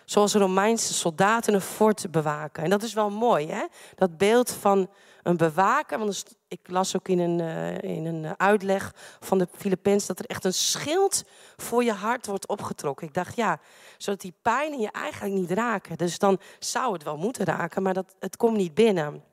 Zoals 0.06 0.34
Romeinse 0.34 0.94
soldaten 0.94 1.54
een 1.54 1.62
fort 1.62 2.12
bewaken. 2.12 2.64
En 2.64 2.70
dat 2.70 2.84
is 2.84 2.94
wel 2.94 3.10
mooi, 3.10 3.48
hè? 3.48 3.66
Dat 3.96 4.18
beeld 4.18 4.52
van 4.52 4.90
een 5.24 5.38
bewaker. 5.38 6.00
Want 6.00 6.24
ik 6.48 6.60
las 6.64 6.96
ook 6.96 7.08
in 7.08 7.20
een, 7.20 7.40
uh, 7.40 7.78
in 7.78 8.06
een 8.06 8.40
uitleg 8.40 8.94
van 9.20 9.38
de 9.38 9.48
Filipijns 9.58 10.06
dat 10.06 10.20
er 10.20 10.26
echt 10.26 10.46
een 10.46 10.54
schild 10.54 11.24
voor 11.58 11.84
je 11.84 11.94
hart 11.94 12.26
wordt 12.26 12.48
opgetrokken. 12.48 13.08
Ik 13.08 13.14
dacht, 13.14 13.36
ja, 13.36 13.60
zodat 13.98 14.22
die 14.22 14.34
pijnen 14.42 14.80
je 14.80 14.92
eigenlijk 14.92 15.34
niet 15.34 15.52
raken. 15.52 15.98
Dus 15.98 16.20
dan 16.20 16.40
zou 16.60 16.94
het 16.94 17.04
wel 17.04 17.18
moeten 17.18 17.46
raken, 17.46 17.82
maar 17.82 17.94
dat, 17.94 18.16
het 18.20 18.38
komt 18.38 18.58
niet 18.58 18.74
binnen. 18.74 19.24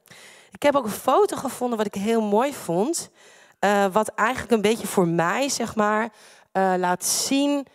Ik 0.51 0.63
heb 0.63 0.77
ook 0.77 0.85
een 0.85 0.91
foto 0.91 1.37
gevonden 1.37 1.79
wat 1.79 1.87
ik 1.87 1.95
heel 1.95 2.23
mooi 2.23 2.53
vond. 2.53 3.11
Uh, 3.61 3.87
wat 3.93 4.09
eigenlijk 4.09 4.51
een 4.51 4.61
beetje 4.61 4.87
voor 4.87 5.09
mij, 5.09 5.49
zeg 5.49 5.75
maar, 5.75 6.13
uh, 6.53 6.75
laat 6.77 7.05
zien. 7.05 7.67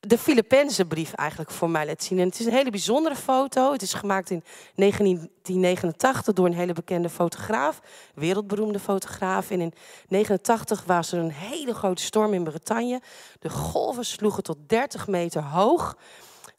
De 0.00 0.18
Filipijnse 0.18 0.84
brief 0.84 1.12
eigenlijk 1.12 1.50
voor 1.50 1.70
mij 1.70 1.86
laat 1.86 2.02
zien. 2.02 2.18
En 2.18 2.26
het 2.26 2.40
is 2.40 2.46
een 2.46 2.52
hele 2.52 2.70
bijzondere 2.70 3.16
foto. 3.16 3.72
Het 3.72 3.82
is 3.82 3.94
gemaakt 3.94 4.30
in 4.30 4.44
1989 4.74 6.34
door 6.34 6.46
een 6.46 6.54
hele 6.54 6.72
bekende 6.72 7.08
fotograaf, 7.08 7.80
wereldberoemde 8.14 8.78
fotograaf. 8.78 9.50
En 9.50 9.60
in 9.60 9.72
1989 10.08 10.84
was 10.84 11.12
er 11.12 11.18
een 11.18 11.32
hele 11.32 11.74
grote 11.74 12.02
storm 12.02 12.34
in 12.34 12.44
Bretagne. 12.44 13.00
De 13.38 13.50
golven 13.50 14.04
sloegen 14.04 14.42
tot 14.42 14.56
30 14.66 15.06
meter 15.06 15.42
hoog. 15.42 15.96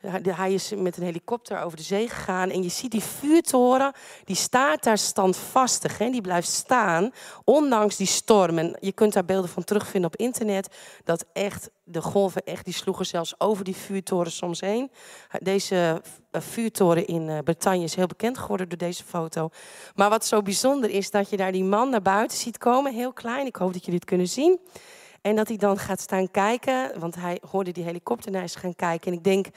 Hij 0.09 0.53
is 0.53 0.71
met 0.75 0.97
een 0.97 1.03
helikopter 1.03 1.61
over 1.61 1.77
de 1.77 1.83
zee 1.83 2.09
gegaan. 2.09 2.49
En 2.49 2.63
je 2.63 2.69
ziet 2.69 2.91
die 2.91 3.03
vuurtoren, 3.03 3.93
die 4.23 4.35
staat 4.35 4.83
daar 4.83 4.97
standvastig. 4.97 5.97
Hè? 5.97 6.09
Die 6.09 6.21
blijft 6.21 6.47
staan, 6.47 7.11
ondanks 7.43 7.95
die 7.95 8.07
storm. 8.07 8.57
En 8.57 8.77
je 8.79 8.91
kunt 8.91 9.13
daar 9.13 9.25
beelden 9.25 9.49
van 9.49 9.63
terugvinden 9.63 10.11
op 10.13 10.19
internet. 10.19 10.75
Dat 11.03 11.25
echt, 11.33 11.69
de 11.83 12.01
golven 12.01 12.43
echt, 12.43 12.65
die 12.65 12.73
sloegen 12.73 13.05
zelfs 13.05 13.39
over 13.39 13.63
die 13.63 13.75
vuurtoren 13.75 14.31
soms 14.31 14.59
heen. 14.59 14.91
Deze 15.39 16.01
eh, 16.31 16.41
vuurtoren 16.41 17.07
in 17.07 17.29
eh, 17.29 17.37
Bretagne 17.43 17.83
is 17.83 17.95
heel 17.95 18.07
bekend 18.07 18.37
geworden 18.37 18.69
door 18.69 18.77
deze 18.77 19.03
foto. 19.03 19.49
Maar 19.95 20.09
wat 20.09 20.25
zo 20.25 20.41
bijzonder 20.41 20.89
is, 20.89 21.11
dat 21.11 21.29
je 21.29 21.37
daar 21.37 21.51
die 21.51 21.63
man 21.63 21.89
naar 21.89 22.01
buiten 22.01 22.37
ziet 22.37 22.57
komen. 22.57 22.93
Heel 22.93 23.13
klein, 23.13 23.45
ik 23.45 23.55
hoop 23.55 23.73
dat 23.73 23.85
jullie 23.85 23.99
het 23.99 24.09
kunnen 24.09 24.27
zien. 24.27 24.59
En 25.23 25.35
dat 25.35 25.47
hij 25.47 25.57
dan 25.57 25.77
gaat 25.77 25.99
staan 25.99 26.31
kijken, 26.31 26.99
want 26.99 27.15
hij 27.15 27.41
hoorde 27.49 27.71
die 27.71 27.83
helikopter 27.83 28.31
naar 28.31 28.43
is 28.43 28.55
gaan 28.55 28.75
kijken. 28.75 29.11
En 29.11 29.17
ik 29.17 29.23
denk, 29.23 29.47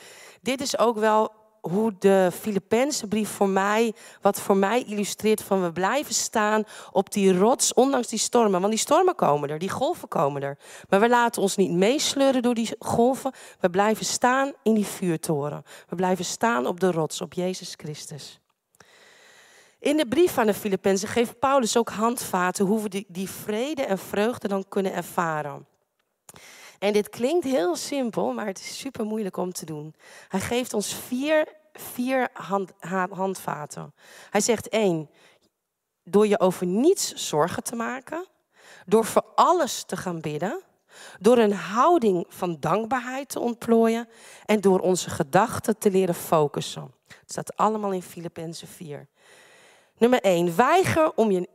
dit 0.42 0.61
is 0.61 0.78
ook 0.78 0.99
wel 0.99 1.32
hoe 1.61 1.94
de 1.99 2.30
Filipijnse 2.40 3.08
brief 3.08 3.28
voor 3.28 3.49
mij, 3.49 3.94
wat 4.20 4.40
voor 4.40 4.56
mij 4.56 4.82
illustreert 4.82 5.42
van 5.42 5.62
we 5.62 5.73
blijven 5.73 6.14
staan 6.14 6.64
op 6.92 7.12
die 7.12 7.38
rots, 7.38 7.75
ondanks 7.75 8.08
die 8.08 8.18
stormen. 8.18 8.61
Want 8.61 8.73
die 8.73 8.80
stormen 8.80 9.14
komen 9.14 9.49
er, 9.49 9.58
die 9.58 9.70
golven 9.70 10.08
komen 10.08 10.42
er. 10.42 10.58
Maar 10.88 11.00
we 11.00 11.08
laten 11.08 11.42
ons 11.42 11.56
niet 11.56 11.73
meesleuren 11.73 12.42
door 12.42 12.54
die 12.54 12.76
golven. 12.78 13.32
We 13.61 13.70
blijven 13.70 14.06
staan 14.06 14.52
in 14.62 14.75
die 14.75 14.87
vuurtoren. 14.87 15.62
We 15.88 15.96
blijven 15.96 16.25
staan 16.25 16.66
op 16.66 16.80
de 16.80 16.90
rots, 16.90 17.20
op 17.20 17.32
Jezus 17.32 17.75
Christus. 17.76 18.40
In 19.87 19.97
de 19.97 20.07
brief 20.07 20.38
aan 20.38 20.47
de 20.47 20.55
Filippenzen 20.55 21.09
geeft 21.09 21.38
Paulus 21.38 21.76
ook 21.76 21.88
handvaten 21.88 22.66
hoe 22.66 22.83
we 22.83 22.88
die, 22.88 23.05
die 23.09 23.31
vrede 23.31 23.85
en 23.85 23.99
vreugde 23.99 24.49
dan 24.49 24.69
kunnen 24.69 24.93
ervaren. 24.93 25.66
En 26.78 26.93
dit 26.93 27.09
klinkt 27.09 27.45
heel 27.45 27.76
simpel, 27.76 28.33
maar 28.33 28.47
het 28.47 28.59
is 28.59 28.78
super 28.78 29.05
moeilijk 29.05 29.37
om 29.37 29.52
te 29.52 29.64
doen. 29.64 29.95
Hij 30.28 30.40
geeft 30.40 30.75
ons 30.75 30.95
vier, 30.95 31.49
vier 31.73 32.28
hand, 32.33 32.73
handvaten. 33.11 33.95
Hij 34.31 34.40
zegt 34.40 34.69
één, 34.69 35.11
door 36.05 36.26
je 36.26 36.40
over 36.40 36.66
niets 36.66 37.14
zorgen 37.14 37.62
te 37.62 37.76
maken, 37.76 38.26
door 38.87 39.05
voor 39.05 39.25
alles 39.35 39.83
te 39.85 39.97
gaan 39.97 40.21
bidden, 40.21 40.62
door 41.21 41.38
een 41.38 41.55
houding 41.55 42.26
van 42.28 42.57
dankbaarheid 42.61 43.28
te 43.28 43.40
ontplooien 43.40 44.09
en 44.45 44.61
door 44.61 44.81
onze 44.81 45.11
gedachten 45.11 45.78
te 45.78 45.90
leren 45.90 46.14
focussen. 46.14 46.95
Het 47.07 47.31
staat 47.31 47.57
allemaal 47.57 47.93
in 47.93 48.02
Filippenzen 48.02 48.69
4. 48.69 49.09
Nummer 49.99 50.21
1. 50.21 50.57
Weiger 50.57 51.12
om 51.15 51.31
je, 51.31 51.49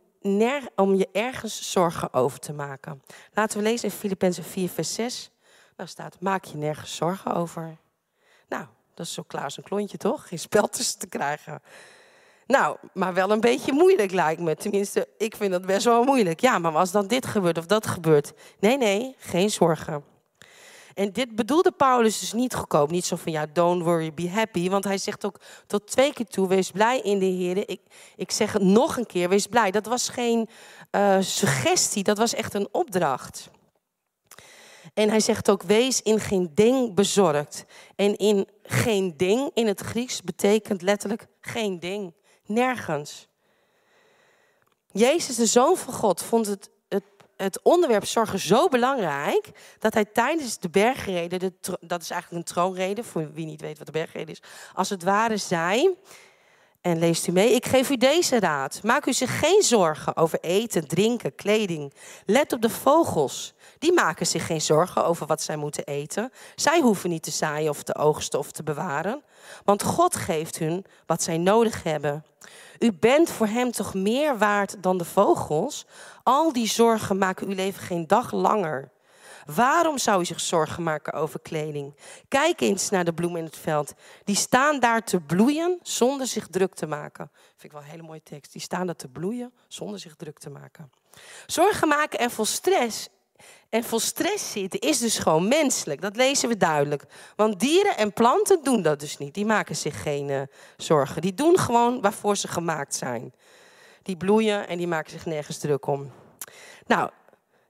om 0.75 0.95
je 0.95 1.09
ergens 1.11 1.71
zorgen 1.71 2.13
over 2.13 2.39
te 2.39 2.53
maken. 2.53 3.03
Laten 3.33 3.57
we 3.57 3.63
lezen 3.63 3.89
in 3.89 3.95
Filippenzen 3.95 4.43
4, 4.43 4.69
vers 4.69 4.93
6. 4.93 5.31
Daar 5.75 5.87
staat: 5.87 6.19
Maak 6.19 6.43
je 6.45 6.57
nergens 6.57 6.95
zorgen 6.95 7.33
over. 7.33 7.77
Nou, 8.47 8.65
dat 8.93 9.05
is 9.05 9.13
zo 9.13 9.23
klaar 9.27 9.43
als 9.43 9.57
een 9.57 9.63
klontje, 9.63 9.97
toch? 9.97 10.27
Geen 10.27 10.39
spel 10.39 10.67
tussen 10.67 10.99
te 10.99 11.07
krijgen. 11.07 11.61
Nou, 12.47 12.77
maar 12.93 13.13
wel 13.13 13.31
een 13.31 13.39
beetje 13.39 13.73
moeilijk 13.73 14.11
lijkt 14.11 14.41
me. 14.41 14.55
Tenminste, 14.55 15.07
ik 15.17 15.35
vind 15.35 15.51
dat 15.51 15.65
best 15.65 15.85
wel 15.85 16.03
moeilijk. 16.03 16.39
Ja, 16.39 16.59
maar 16.59 16.75
als 16.75 16.91
dan 16.91 17.07
dit 17.07 17.25
gebeurt 17.25 17.57
of 17.57 17.65
dat 17.65 17.87
gebeurt. 17.87 18.33
Nee, 18.59 18.77
nee, 18.77 19.15
geen 19.17 19.49
zorgen. 19.49 20.03
En 20.93 21.11
dit 21.11 21.35
bedoelde 21.35 21.71
Paulus 21.71 22.19
dus 22.19 22.33
niet 22.33 22.55
goedkoop. 22.55 22.91
Niet 22.91 23.05
zo 23.05 23.15
van 23.15 23.31
ja, 23.31 23.45
don't 23.45 23.83
worry, 23.83 24.13
be 24.13 24.29
happy. 24.29 24.69
Want 24.69 24.83
hij 24.83 24.97
zegt 24.97 25.25
ook 25.25 25.39
tot 25.67 25.87
twee 25.87 26.13
keer 26.13 26.25
toe, 26.25 26.47
wees 26.47 26.71
blij 26.71 26.99
in 26.99 27.19
de 27.19 27.25
Heer. 27.25 27.69
Ik, 27.69 27.81
ik 28.15 28.31
zeg 28.31 28.53
het 28.53 28.61
nog 28.61 28.97
een 28.97 29.05
keer, 29.05 29.29
wees 29.29 29.47
blij. 29.47 29.71
Dat 29.71 29.85
was 29.85 30.09
geen 30.09 30.49
uh, 30.91 31.17
suggestie, 31.19 32.03
dat 32.03 32.17
was 32.17 32.33
echt 32.33 32.53
een 32.53 32.67
opdracht. 32.71 33.49
En 34.93 35.09
hij 35.09 35.19
zegt 35.19 35.49
ook, 35.49 35.63
wees 35.63 36.01
in 36.01 36.19
geen 36.19 36.51
ding 36.53 36.93
bezorgd. 36.93 37.65
En 37.95 38.15
in 38.17 38.47
geen 38.63 39.13
ding, 39.17 39.51
in 39.53 39.67
het 39.67 39.81
Grieks, 39.81 40.21
betekent 40.21 40.81
letterlijk 40.81 41.27
geen 41.41 41.79
ding. 41.79 42.13
Nergens. 42.45 43.27
Jezus, 44.91 45.35
de 45.35 45.45
Zoon 45.45 45.77
van 45.77 45.93
God, 45.93 46.21
vond 46.21 46.45
het 46.45 46.69
het 47.41 47.61
onderwerp 47.61 48.05
zorgen 48.05 48.39
zo 48.39 48.67
belangrijk 48.67 49.51
dat 49.79 49.93
hij 49.93 50.05
tijdens 50.05 50.59
de 50.59 50.69
bergreden, 50.69 51.39
de, 51.39 51.53
dat 51.81 52.01
is 52.01 52.09
eigenlijk 52.09 52.31
een 52.47 52.53
troonrede, 52.53 53.03
voor 53.03 53.33
wie 53.33 53.45
niet 53.45 53.61
weet 53.61 53.77
wat 53.77 53.85
de 53.85 53.93
bergrede 53.93 54.31
is, 54.31 54.41
als 54.73 54.89
het 54.89 55.03
ware 55.03 55.37
zei, 55.37 55.95
en 56.81 56.99
leest 56.99 57.27
u 57.27 57.31
mee, 57.31 57.53
ik 57.53 57.65
geef 57.65 57.89
u 57.89 57.97
deze 57.97 58.39
raad. 58.39 58.83
Maak 58.83 59.05
u 59.05 59.13
zich 59.13 59.39
geen 59.39 59.61
zorgen 59.61 60.15
over 60.15 60.39
eten, 60.39 60.87
drinken, 60.87 61.35
kleding. 61.35 61.93
Let 62.25 62.53
op 62.53 62.61
de 62.61 62.69
vogels. 62.69 63.53
Die 63.79 63.93
maken 63.93 64.25
zich 64.25 64.45
geen 64.45 64.61
zorgen 64.61 65.05
over 65.05 65.27
wat 65.27 65.41
zij 65.41 65.55
moeten 65.55 65.85
eten. 65.85 66.31
Zij 66.55 66.79
hoeven 66.79 67.09
niet 67.09 67.23
te 67.23 67.31
zaaien 67.31 67.69
of 67.69 67.83
te 67.83 67.95
oogsten 67.95 68.39
of 68.39 68.51
te 68.51 68.63
bewaren. 68.63 69.23
Want 69.63 69.83
God 69.83 70.15
geeft 70.15 70.57
hun 70.57 70.85
wat 71.05 71.23
zij 71.23 71.37
nodig 71.37 71.83
hebben. 71.83 72.25
U 72.81 72.93
bent 72.93 73.31
voor 73.31 73.47
hem 73.47 73.71
toch 73.71 73.93
meer 73.93 74.37
waard 74.37 74.83
dan 74.83 74.97
de 74.97 75.05
vogels? 75.05 75.85
Al 76.23 76.53
die 76.53 76.67
zorgen 76.67 77.17
maken 77.17 77.47
uw 77.47 77.55
leven 77.55 77.81
geen 77.81 78.07
dag 78.07 78.31
langer. 78.31 78.91
Waarom 79.55 79.97
zou 79.97 80.21
u 80.21 80.25
zich 80.25 80.39
zorgen 80.39 80.83
maken 80.83 81.13
over 81.13 81.39
kleding? 81.39 81.95
Kijk 82.27 82.61
eens 82.61 82.89
naar 82.89 83.05
de 83.05 83.13
bloemen 83.13 83.39
in 83.39 83.45
het 83.45 83.57
veld. 83.57 83.93
Die 84.23 84.35
staan 84.35 84.79
daar 84.79 85.03
te 85.03 85.19
bloeien 85.19 85.79
zonder 85.81 86.27
zich 86.27 86.47
druk 86.47 86.73
te 86.73 86.87
maken. 86.87 87.31
Vind 87.33 87.63
ik 87.63 87.71
wel 87.71 87.81
een 87.81 87.87
hele 87.87 88.03
mooie 88.03 88.23
tekst. 88.23 88.51
Die 88.51 88.61
staan 88.61 88.85
daar 88.85 88.95
te 88.95 89.07
bloeien 89.07 89.53
zonder 89.67 89.99
zich 89.99 90.15
druk 90.15 90.39
te 90.39 90.49
maken. 90.49 90.91
Zorgen 91.45 91.87
maken 91.87 92.19
en 92.19 92.31
vol 92.31 92.45
stress 92.45 93.09
en 93.71 93.83
vol 93.83 93.99
stress 93.99 94.51
zitten 94.51 94.79
is 94.79 94.99
dus 94.99 95.17
gewoon 95.17 95.47
menselijk. 95.47 96.01
Dat 96.01 96.15
lezen 96.15 96.49
we 96.49 96.57
duidelijk. 96.57 97.03
Want 97.35 97.59
dieren 97.59 97.97
en 97.97 98.13
planten 98.13 98.63
doen 98.63 98.81
dat 98.81 98.99
dus 98.99 99.17
niet. 99.17 99.33
Die 99.33 99.45
maken 99.45 99.75
zich 99.75 100.01
geen 100.01 100.29
uh, 100.29 100.41
zorgen. 100.77 101.21
Die 101.21 101.33
doen 101.33 101.57
gewoon 101.57 102.01
waarvoor 102.01 102.37
ze 102.37 102.47
gemaakt 102.47 102.95
zijn. 102.95 103.33
Die 104.03 104.17
bloeien 104.17 104.67
en 104.67 104.77
die 104.77 104.87
maken 104.87 105.11
zich 105.11 105.25
nergens 105.25 105.57
druk 105.57 105.87
om. 105.87 106.11
Nou, 106.87 107.09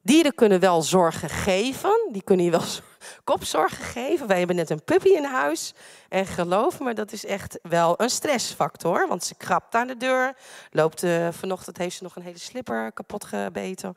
dieren 0.01 0.35
kunnen 0.35 0.59
wel 0.59 0.81
zorgen 0.81 1.29
geven. 1.29 2.09
Die 2.11 2.23
kunnen 2.23 2.45
je 2.45 2.51
wel 2.51 2.61
kopzorgen 3.23 3.83
geven. 3.83 4.27
Wij 4.27 4.37
hebben 4.37 4.55
net 4.55 4.69
een 4.69 4.83
puppy 4.83 5.09
in 5.09 5.23
huis. 5.23 5.73
En 6.09 6.25
geloof 6.25 6.79
me, 6.79 6.93
dat 6.93 7.11
is 7.11 7.25
echt 7.25 7.59
wel 7.61 8.01
een 8.01 8.09
stressfactor. 8.09 9.07
Want 9.07 9.23
ze 9.23 9.35
krabt 9.35 9.75
aan 9.75 9.87
de 9.87 9.97
deur. 9.97 10.35
Loopt, 10.71 11.03
uh, 11.03 11.27
vanochtend 11.31 11.77
heeft 11.77 11.95
ze 11.95 12.03
nog 12.03 12.15
een 12.15 12.23
hele 12.23 12.39
slipper 12.39 12.91
kapot 12.91 13.23
gebeten. 13.23 13.93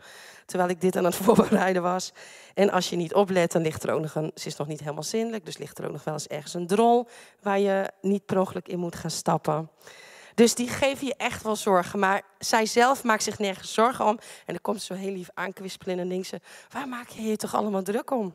Terwijl 0.46 0.70
ik 0.70 0.80
dit 0.80 0.96
aan 0.96 1.04
het 1.04 1.14
voorbereiden 1.25 1.82
was. 1.82 2.12
En 2.54 2.70
als 2.70 2.90
je 2.90 2.96
niet 2.96 3.14
oplet, 3.14 3.52
dan 3.52 3.62
ligt 3.62 3.82
er 3.82 3.92
ook 3.92 4.00
nog 4.00 4.14
een... 4.14 4.30
Ze 4.34 4.46
is 4.46 4.56
nog 4.56 4.66
niet 4.66 4.80
helemaal 4.80 5.02
zindelijk, 5.02 5.44
dus 5.44 5.58
ligt 5.58 5.78
er 5.78 5.84
ook 5.84 5.92
nog 5.92 6.04
wel 6.04 6.14
eens 6.14 6.26
ergens 6.26 6.54
een 6.54 6.66
drol... 6.66 7.08
waar 7.42 7.58
je 7.58 7.90
niet 8.00 8.26
per 8.26 8.38
ongeluk 8.38 8.68
in 8.68 8.78
moet 8.78 8.96
gaan 8.96 9.11
stappen. 9.11 9.70
Dus 10.35 10.55
die 10.55 10.69
geven 10.69 11.07
je 11.07 11.14
echt 11.17 11.43
wel 11.43 11.57
zorgen. 11.57 11.99
Maar 11.99 12.23
zij 12.38 12.67
zelf 12.67 13.05
maakt 13.05 13.23
zich 13.23 13.38
nergens 13.38 13.75
zorgen 13.75 14.05
om. 14.05 14.19
En 14.19 14.53
dan 14.53 14.61
komt 14.61 14.83
ze 14.83 14.95
zo 14.95 15.00
heel 15.00 15.12
lief 15.12 15.29
aankwispelen 15.35 15.99
en 15.99 16.09
denkt 16.09 16.26
ze... 16.26 16.41
waar 16.71 16.88
maak 16.88 17.09
je 17.09 17.23
je 17.23 17.37
toch 17.37 17.55
allemaal 17.55 17.83
druk 17.83 18.11
om? 18.11 18.35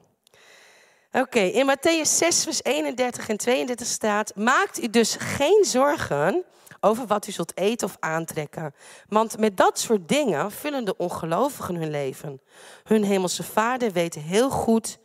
Oké, 1.12 1.39
in 1.39 1.75
Matthäus 1.75 2.10
6, 2.10 2.44
vers 2.44 2.63
31 2.63 3.29
en 3.29 3.38
32 3.38 3.88
staat: 3.88 4.36
Maakt 4.36 4.84
u 4.84 4.89
dus 4.89 5.15
geen 5.20 5.65
zorgen 5.65 6.44
over 6.79 7.08
wat 7.08 7.27
u 7.27 7.32
zult 7.32 7.58
eten 7.58 7.88
of 7.88 7.98
aantrekken. 8.00 8.74
Want 9.08 9.38
met 9.38 9.58
dat 9.58 9.79
soort 9.79 10.08
dingen 10.08 10.51
vullen 10.51 10.86
de 10.86 10.98
ongelovigen 10.98 11.75
hun 11.75 11.89
leven. 11.89 12.41
Hun 12.84 13.03
hemelse 13.03 13.44
vader 13.44 13.91
weet 13.91 14.15
heel 14.15 14.50
goed 14.50 14.98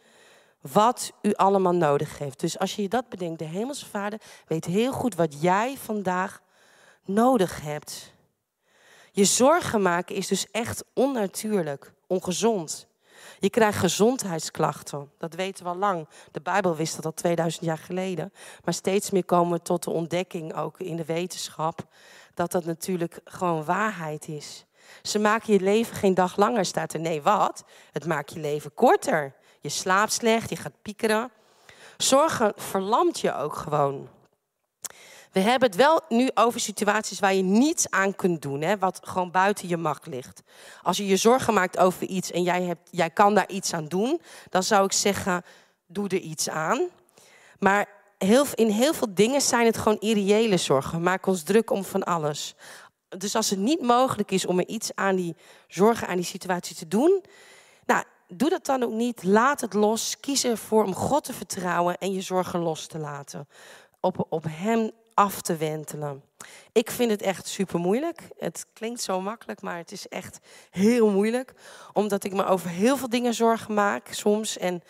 wat 0.61 1.13
u 1.23 1.33
allemaal 1.33 1.75
nodig 1.75 2.19
heeft. 2.19 2.41
Dus 2.41 2.59
als 2.59 2.77
je 2.77 2.83
je 2.83 2.89
dat 2.89 3.09
bedenkt, 3.09 3.39
de 3.39 3.45
hemelse 3.45 3.87
vader 3.87 4.21
weet 4.47 4.65
heel 4.65 4.93
goed 4.93 5.15
wat 5.15 5.41
jij 5.41 5.77
vandaag 5.77 6.41
nodig 7.05 7.61
hebt. 7.61 8.13
Je 9.13 9.25
zorgen 9.25 9.83
maken 9.83 10.15
is 10.15 10.27
dus 10.27 10.51
echt 10.51 10.85
onnatuurlijk, 10.93 11.93
ongezond. 12.07 12.87
Je 13.39 13.51
krijgt 13.51 13.79
gezondheidsklachten. 13.79 15.11
Dat 15.19 15.35
weten 15.35 15.65
we 15.65 15.71
al 15.71 15.77
lang. 15.77 16.09
De 16.33 16.41
Bijbel 16.41 16.77
wist 16.77 16.95
dat 16.95 17.05
al 17.05 17.15
2000 17.15 17.65
jaar 17.65 17.79
geleden. 17.79 18.33
Maar 18.65 18.75
steeds 18.75 19.11
meer 19.11 19.25
komen 19.25 19.59
we 19.59 19.63
tot 19.63 19.83
de 19.83 19.91
ontdekking, 19.91 20.55
ook 20.55 20.81
in 20.81 20.97
de 20.97 21.05
wetenschap, 21.05 21.87
dat 22.35 22.53
dat 22.53 22.65
natuurlijk 22.65 23.21
gewoon 23.25 23.65
waarheid 23.65 24.29
is. 24.29 24.65
Ze 25.03 25.19
maken 25.19 25.53
je 25.53 25.61
leven 25.61 25.97
geen 25.97 26.15
dag 26.15 26.37
langer, 26.37 26.65
staat 26.65 26.93
er. 26.93 27.01
Nee, 27.01 27.23
wat? 27.23 27.65
Het 27.93 28.07
maakt 28.07 28.33
je 28.33 28.41
leven 28.41 28.75
korter. 28.75 29.35
Je 29.61 29.69
slaapt 29.69 30.13
slecht, 30.13 30.51
je 30.51 30.57
gaat 30.57 30.83
piekeren. 30.83 31.31
Zorgen 31.97 32.53
verlamt 32.57 33.21
je 33.21 33.35
ook 33.35 33.57
gewoon. 33.57 34.09
We 35.35 35.41
hebben 35.41 35.69
het 35.69 35.79
wel 35.79 36.01
nu 36.09 36.31
over 36.35 36.61
situaties 36.61 37.21
waar 37.21 37.35
je 37.35 37.43
niets 37.43 37.91
aan 37.91 38.15
kunt 38.15 38.43
doen, 38.43 38.61
hè, 38.61 38.79
wat 38.79 39.01
gewoon 39.03 39.31
buiten 39.31 39.69
je 39.69 39.77
macht 39.77 40.07
ligt. 40.07 40.43
Als 40.83 40.97
je 40.97 41.07
je 41.07 41.17
zorgen 41.17 41.55
maakt 41.55 41.79
over 41.79 42.07
iets 42.07 42.31
en 42.31 42.43
jij, 42.43 42.63
hebt, 42.63 42.89
jij 42.91 43.11
kan 43.11 43.35
daar 43.35 43.49
iets 43.49 43.73
aan 43.73 43.87
doen, 43.87 44.21
dan 44.51 44.63
zou 44.63 44.85
ik 44.85 44.93
zeggen, 44.93 45.43
doe 45.87 46.09
er 46.09 46.19
iets 46.19 46.49
aan. 46.49 46.89
Maar 47.59 47.89
heel, 48.19 48.45
in 48.55 48.69
heel 48.69 48.95
veel 48.95 49.15
dingen 49.15 49.41
zijn 49.41 49.67
het 49.67 49.79
gewoon 49.79 49.99
irreële 49.99 50.57
zorgen. 50.57 51.03
Maken 51.03 51.33
ons 51.33 51.43
druk 51.43 51.71
om 51.71 51.85
van 51.85 52.05
alles. 52.05 52.55
Dus 53.09 53.37
als 53.37 53.51
het 53.51 53.59
niet 53.59 53.81
mogelijk 53.81 54.31
is 54.31 54.47
om 54.47 54.59
er 54.59 54.69
iets 54.69 54.91
aan 54.95 55.17
die 55.17 55.37
zorgen, 55.69 56.09
aan 56.09 56.17
die 56.17 56.25
situatie 56.25 56.77
te 56.77 56.89
doen, 56.89 57.25
nou, 57.87 58.05
doe 58.29 58.51
dat 58.51 58.67
dan 58.67 58.83
ook 58.83 58.93
niet. 58.93 59.23
Laat 59.23 59.61
het 59.61 59.73
los. 59.73 60.21
Kies 60.21 60.45
ervoor 60.45 60.85
om 60.85 60.95
God 60.95 61.25
te 61.25 61.33
vertrouwen 61.33 61.99
en 61.99 62.13
je 62.13 62.21
zorgen 62.21 62.61
los 62.61 62.87
te 62.87 62.99
laten. 62.99 63.49
Op, 64.01 64.27
op 64.29 64.45
Hem 64.49 64.91
af 65.15 65.41
te 65.41 65.57
wentelen. 65.57 66.23
Ik 66.73 66.91
vind 66.91 67.11
het 67.11 67.23
echt 67.23 67.47
super 67.47 67.79
moeilijk. 67.79 68.21
Het 68.39 68.67
klinkt 68.73 69.01
zo 69.01 69.21
makkelijk, 69.21 69.63
maar 69.63 69.77
het 69.77 69.93
is 69.93 70.09
echt 70.09 70.39
heel 70.71 71.11
moeilijk. 71.11 71.53
Omdat 71.93 72.25
ik 72.25 72.33
me 72.33 72.45
over 72.45 72.69
heel 72.69 72.97
veel 72.97 73.09
dingen 73.09 73.35
zorgen 73.35 73.75
maak 73.75 74.09
soms. 74.11 74.59
En 74.59 74.83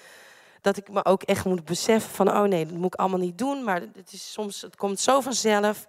dat 0.61 0.76
ik 0.76 0.88
me 0.88 1.04
ook 1.04 1.23
echt 1.23 1.45
moet 1.45 1.64
beseffen 1.64 2.11
van, 2.11 2.28
oh 2.28 2.43
nee, 2.43 2.66
dat 2.66 2.76
moet 2.76 2.95
ik 2.95 3.00
allemaal 3.00 3.19
niet 3.19 3.38
doen. 3.38 3.64
Maar 3.64 3.81
het, 3.81 4.12
is 4.12 4.33
soms, 4.33 4.61
het 4.61 4.76
komt 4.76 5.00
zo 5.00 5.21
vanzelf. 5.21 5.87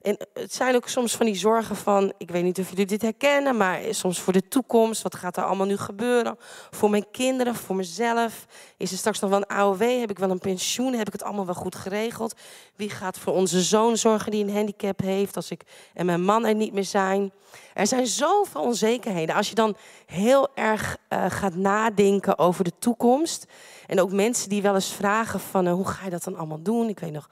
En 0.00 0.16
het 0.34 0.54
zijn 0.54 0.74
ook 0.74 0.88
soms 0.88 1.16
van 1.16 1.26
die 1.26 1.34
zorgen 1.34 1.76
van, 1.76 2.12
ik 2.18 2.30
weet 2.30 2.42
niet 2.42 2.58
of 2.58 2.70
jullie 2.70 2.86
dit 2.86 3.02
herkennen, 3.02 3.56
maar 3.56 3.80
soms 3.90 4.20
voor 4.20 4.32
de 4.32 4.48
toekomst, 4.48 5.02
wat 5.02 5.14
gaat 5.14 5.36
er 5.36 5.44
allemaal 5.44 5.66
nu 5.66 5.76
gebeuren? 5.76 6.38
Voor 6.70 6.90
mijn 6.90 7.10
kinderen, 7.10 7.54
voor 7.54 7.76
mezelf. 7.76 8.46
Is 8.76 8.92
er 8.92 8.98
straks 8.98 9.20
nog 9.20 9.30
wel 9.30 9.38
een 9.38 9.56
AOW? 9.56 10.00
Heb 10.00 10.10
ik 10.10 10.18
wel 10.18 10.30
een 10.30 10.38
pensioen? 10.38 10.92
Heb 10.94 11.06
ik 11.06 11.12
het 11.12 11.22
allemaal 11.22 11.46
wel 11.46 11.54
goed 11.54 11.74
geregeld? 11.74 12.34
Wie 12.76 12.90
gaat 12.90 13.18
voor 13.18 13.32
onze 13.32 13.60
zoon 13.60 13.96
zorgen 13.96 14.30
die 14.30 14.44
een 14.44 14.54
handicap 14.54 15.00
heeft 15.00 15.36
als 15.36 15.50
ik 15.50 15.62
en 15.94 16.06
mijn 16.06 16.22
man 16.22 16.44
er 16.44 16.54
niet 16.54 16.72
meer 16.72 16.84
zijn? 16.84 17.32
Er 17.74 17.86
zijn 17.86 18.06
zoveel 18.06 18.60
onzekerheden. 18.60 19.34
Als 19.34 19.48
je 19.48 19.54
dan 19.54 19.76
heel 20.06 20.48
erg 20.54 20.96
uh, 21.08 21.24
gaat 21.28 21.54
nadenken 21.54 22.38
over 22.38 22.64
de 22.64 22.72
toekomst. 22.78 23.46
En 23.86 24.00
ook 24.00 24.12
mensen 24.12 24.48
die 24.48 24.62
wel 24.62 24.74
eens 24.74 24.92
vragen 24.92 25.40
van, 25.40 25.66
uh, 25.66 25.72
hoe 25.72 25.88
ga 25.88 26.04
je 26.04 26.10
dat 26.10 26.24
dan 26.24 26.36
allemaal 26.36 26.62
doen? 26.62 26.88
Ik 26.88 26.98
weet 26.98 27.12
nog 27.12 27.28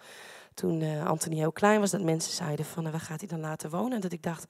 toen 0.58 0.80
uh, 0.80 1.06
Anthony 1.06 1.36
heel 1.36 1.52
klein 1.52 1.80
was, 1.80 1.90
dat 1.90 2.00
mensen 2.00 2.32
zeiden 2.32 2.64
van 2.64 2.84
uh, 2.84 2.90
waar 2.90 3.00
gaat 3.00 3.20
hij 3.20 3.28
dan 3.28 3.40
laten 3.40 3.70
wonen? 3.70 3.92
En 3.92 4.00
dat 4.00 4.12
ik 4.12 4.22
dacht, 4.22 4.46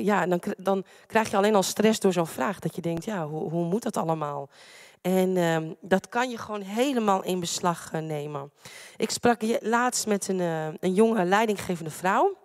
ja, 0.00 0.26
dan, 0.26 0.40
dan 0.56 0.84
krijg 1.06 1.30
je 1.30 1.36
alleen 1.36 1.54
al 1.54 1.62
stress 1.62 2.00
door 2.00 2.12
zo'n 2.12 2.26
vraag. 2.26 2.58
Dat 2.58 2.74
je 2.74 2.80
denkt, 2.80 3.04
ja, 3.04 3.26
hoe, 3.26 3.50
hoe 3.50 3.64
moet 3.64 3.82
dat 3.82 3.96
allemaal? 3.96 4.48
En 5.00 5.36
uh, 5.36 5.56
dat 5.80 6.08
kan 6.08 6.30
je 6.30 6.38
gewoon 6.38 6.62
helemaal 6.62 7.22
in 7.22 7.40
beslag 7.40 7.92
uh, 7.92 8.00
nemen. 8.00 8.52
Ik 8.96 9.10
sprak 9.10 9.40
laatst 9.60 10.06
met 10.06 10.28
een, 10.28 10.40
een 10.80 10.94
jonge 10.94 11.24
leidinggevende 11.24 11.90
vrouw. 11.90 12.36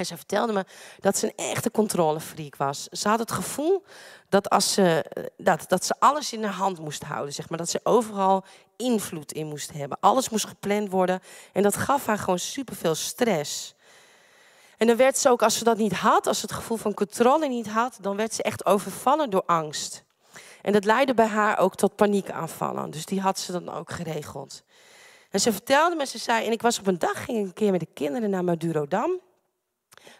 En 0.00 0.06
ze 0.06 0.16
vertelde 0.16 0.52
me 0.52 0.64
dat 1.00 1.18
ze 1.18 1.26
een 1.26 1.46
echte 1.46 1.70
controlefreak 1.70 2.56
was. 2.56 2.84
Ze 2.84 3.08
had 3.08 3.18
het 3.18 3.32
gevoel 3.32 3.84
dat, 4.28 4.50
als 4.50 4.72
ze, 4.72 5.04
dat, 5.36 5.64
dat 5.68 5.84
ze 5.84 5.94
alles 5.98 6.32
in 6.32 6.44
haar 6.44 6.52
hand 6.52 6.78
moest 6.78 7.02
houden. 7.02 7.34
Zeg 7.34 7.48
maar. 7.48 7.58
Dat 7.58 7.70
ze 7.70 7.80
overal 7.82 8.44
invloed 8.76 9.32
in 9.32 9.46
moest 9.46 9.72
hebben. 9.72 9.98
Alles 10.00 10.28
moest 10.28 10.46
gepland 10.46 10.90
worden. 10.90 11.20
En 11.52 11.62
dat 11.62 11.76
gaf 11.76 12.06
haar 12.06 12.18
gewoon 12.18 12.38
superveel 12.38 12.94
stress. 12.94 13.74
En 14.76 14.86
dan 14.86 14.96
werd 14.96 15.18
ze 15.18 15.28
ook, 15.28 15.42
als 15.42 15.58
ze 15.58 15.64
dat 15.64 15.76
niet 15.76 15.92
had, 15.92 16.26
als 16.26 16.40
ze 16.40 16.46
het 16.46 16.54
gevoel 16.54 16.76
van 16.76 16.94
controle 16.94 17.48
niet 17.48 17.68
had, 17.68 17.98
dan 18.00 18.16
werd 18.16 18.34
ze 18.34 18.42
echt 18.42 18.66
overvallen 18.66 19.30
door 19.30 19.44
angst. 19.46 20.04
En 20.62 20.72
dat 20.72 20.84
leidde 20.84 21.14
bij 21.14 21.26
haar 21.26 21.58
ook 21.58 21.74
tot 21.74 21.96
paniekaanvallen. 21.96 22.90
Dus 22.90 23.04
die 23.04 23.20
had 23.20 23.38
ze 23.38 23.52
dan 23.52 23.68
ook 23.68 23.90
geregeld. 23.90 24.62
En 25.30 25.40
ze 25.40 25.52
vertelde 25.52 25.96
me, 25.96 26.06
ze 26.06 26.18
zei, 26.18 26.46
en 26.46 26.52
ik 26.52 26.62
was 26.62 26.78
op 26.78 26.86
een 26.86 26.98
dag, 26.98 27.24
ging 27.24 27.38
een 27.38 27.52
keer 27.52 27.70
met 27.70 27.80
de 27.80 27.88
kinderen 27.94 28.30
naar 28.30 28.44
Madurodam. 28.44 29.20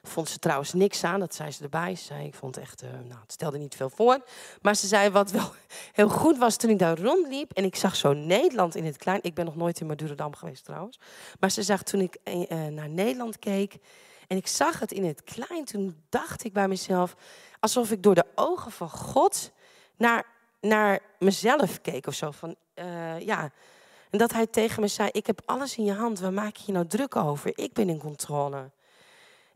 Vond 0.03 0.29
ze 0.29 0.39
trouwens 0.39 0.73
niks 0.73 1.05
aan, 1.05 1.21
dat 1.21 1.35
zei 1.35 1.51
ze 1.51 1.63
erbij. 1.63 1.95
Ze 1.95 2.05
zei, 2.05 2.27
ik 2.27 2.35
vond 2.35 2.57
echt, 2.57 2.83
uh, 2.83 2.91
nou, 2.91 3.21
het 3.21 3.33
stelde 3.33 3.59
niet 3.59 3.75
veel 3.75 3.91
voor. 3.91 4.25
Maar 4.63 4.75
ze 4.75 4.87
zei, 4.87 5.11
wat 5.11 5.31
wel 5.31 5.53
heel 5.93 6.09
goed 6.09 6.39
was 6.39 6.57
toen 6.57 6.71
ik 6.71 6.79
daar 6.79 6.99
rondliep 6.99 7.53
en 7.53 7.65
ik 7.65 7.77
zag 7.77 7.97
zo 7.97 8.13
Nederland 8.13 8.75
in 8.75 8.85
het 8.85 8.97
klein. 8.97 9.19
Ik 9.23 9.35
ben 9.35 9.45
nog 9.45 9.57
nooit 9.57 9.81
in 9.81 9.87
Madurodam 9.87 10.35
geweest 10.35 10.65
trouwens. 10.65 10.99
Maar 11.41 11.51
ze 11.51 11.63
zag 11.63 11.83
toen 11.83 12.01
ik 12.01 12.19
uh, 12.25 12.67
naar 12.67 12.89
Nederland 12.89 13.39
keek 13.39 13.77
en 14.27 14.37
ik 14.37 14.47
zag 14.47 14.81
het 14.81 14.93
in 14.93 15.05
het 15.05 15.25
klein, 15.25 15.65
toen 15.65 16.03
dacht 16.09 16.45
ik 16.45 16.53
bij 16.53 16.69
mezelf, 16.69 17.17
alsof 17.61 17.91
ik 17.91 18.03
door 18.03 18.15
de 18.15 18.27
ogen 18.35 18.71
van 18.71 18.91
God 18.91 19.51
naar, 19.97 20.27
naar 20.61 21.01
mezelf 21.19 21.81
keek 21.81 22.07
of 22.07 22.15
zo. 22.15 22.31
Van, 22.31 22.57
ja. 23.19 23.51
En 24.11 24.19
dat 24.19 24.33
hij 24.33 24.47
tegen 24.47 24.81
me 24.81 24.89
zei, 24.89 25.09
ik 25.13 25.27
heb 25.27 25.43
alles 25.45 25.77
in 25.77 25.85
je 25.85 25.93
hand, 25.93 26.21
waar 26.21 26.33
maak 26.33 26.57
je 26.57 26.63
je 26.67 26.73
nou 26.73 26.87
druk 26.87 27.17
over? 27.17 27.53
Ik 27.55 27.73
ben 27.73 27.89
in 27.89 27.99
controle. 27.99 28.71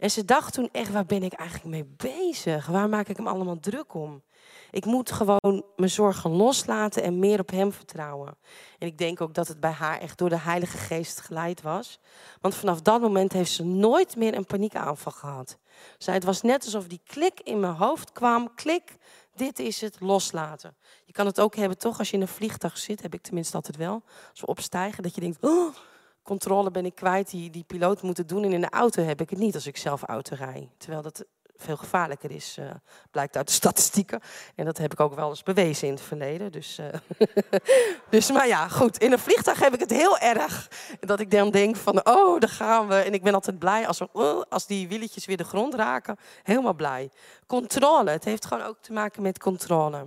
En 0.04 0.10
ze 0.10 0.24
dacht 0.24 0.52
toen 0.52 0.68
echt, 0.72 0.90
waar 0.90 1.06
ben 1.06 1.22
ik 1.22 1.32
eigenlijk 1.32 1.70
mee 1.70 2.12
bezig? 2.12 2.66
Waar 2.66 2.88
maak 2.88 3.08
ik 3.08 3.16
hem 3.16 3.26
allemaal 3.26 3.60
druk 3.60 3.94
om? 3.94 4.22
Ik 4.70 4.84
moet 4.84 5.12
gewoon 5.12 5.64
mijn 5.76 5.90
zorgen 5.90 6.30
loslaten 6.30 7.02
en 7.02 7.18
meer 7.18 7.40
op 7.40 7.50
hem 7.50 7.72
vertrouwen. 7.72 8.36
En 8.78 8.86
ik 8.86 8.98
denk 8.98 9.20
ook 9.20 9.34
dat 9.34 9.48
het 9.48 9.60
bij 9.60 9.70
haar 9.70 10.00
echt 10.00 10.18
door 10.18 10.28
de 10.28 10.38
Heilige 10.38 10.76
Geest 10.76 11.20
geleid 11.20 11.62
was. 11.62 12.00
Want 12.40 12.54
vanaf 12.54 12.80
dat 12.80 13.00
moment 13.00 13.32
heeft 13.32 13.50
ze 13.50 13.64
nooit 13.64 14.16
meer 14.16 14.34
een 14.34 14.46
paniekaanval 14.46 15.12
gehad. 15.12 15.58
Zij, 15.98 16.14
het 16.14 16.24
was 16.24 16.42
net 16.42 16.64
alsof 16.64 16.86
die 16.86 17.00
klik 17.06 17.40
in 17.40 17.60
mijn 17.60 17.74
hoofd 17.74 18.12
kwam. 18.12 18.54
Klik, 18.54 18.96
dit 19.34 19.58
is 19.58 19.80
het, 19.80 20.00
loslaten. 20.00 20.76
Je 21.04 21.12
kan 21.12 21.26
het 21.26 21.40
ook 21.40 21.56
hebben 21.56 21.78
toch 21.78 21.98
als 21.98 22.10
je 22.10 22.16
in 22.16 22.22
een 22.22 22.28
vliegtuig 22.28 22.78
zit, 22.78 23.02
heb 23.02 23.14
ik 23.14 23.22
tenminste 23.22 23.56
altijd 23.56 23.76
wel. 23.76 24.02
Als 24.30 24.40
we 24.40 24.46
opstijgen, 24.46 25.02
dat 25.02 25.14
je 25.14 25.20
denkt, 25.20 25.42
oh, 25.44 25.74
controle 26.24 26.70
ben 26.70 26.84
ik 26.84 26.94
kwijt, 26.94 27.30
die, 27.30 27.50
die 27.50 27.64
piloot 27.66 28.02
moet 28.02 28.28
doen. 28.28 28.44
En 28.44 28.52
in 28.52 28.60
de 28.60 28.70
auto 28.70 29.02
heb 29.02 29.20
ik 29.20 29.30
het 29.30 29.38
niet 29.38 29.54
als 29.54 29.66
ik 29.66 29.76
zelf 29.76 30.02
auto 30.02 30.36
rij. 30.36 30.68
Terwijl 30.78 31.02
dat 31.02 31.24
veel 31.56 31.76
gevaarlijker 31.76 32.30
is, 32.30 32.56
uh, 32.60 32.70
blijkt 33.10 33.36
uit 33.36 33.46
de 33.46 33.52
statistieken. 33.62 34.20
En 34.54 34.64
dat 34.64 34.78
heb 34.78 34.92
ik 34.92 35.00
ook 35.00 35.14
wel 35.14 35.28
eens 35.28 35.42
bewezen 35.42 35.88
in 35.88 35.94
het 35.94 36.02
verleden. 36.02 36.52
Dus, 36.52 36.78
uh, 36.78 36.86
dus, 38.10 38.30
maar 38.32 38.46
ja, 38.46 38.68
goed. 38.68 38.98
In 38.98 39.12
een 39.12 39.18
vliegtuig 39.18 39.60
heb 39.60 39.74
ik 39.74 39.80
het 39.80 39.90
heel 39.90 40.18
erg. 40.18 40.70
Dat 41.00 41.20
ik 41.20 41.30
dan 41.30 41.50
denk 41.50 41.76
van, 41.76 42.06
oh, 42.06 42.40
daar 42.40 42.50
gaan 42.50 42.88
we. 42.88 42.94
En 42.94 43.14
ik 43.14 43.22
ben 43.22 43.34
altijd 43.34 43.58
blij 43.58 43.86
als, 43.86 44.00
uh, 44.00 44.42
als 44.48 44.66
die 44.66 44.88
wieltjes 44.88 45.24
weer 45.24 45.36
de 45.36 45.44
grond 45.44 45.74
raken. 45.74 46.16
Helemaal 46.42 46.74
blij. 46.74 47.10
Controle. 47.46 48.10
Het 48.10 48.24
heeft 48.24 48.46
gewoon 48.46 48.64
ook 48.64 48.78
te 48.80 48.92
maken 48.92 49.22
met 49.22 49.38
controle. 49.38 50.06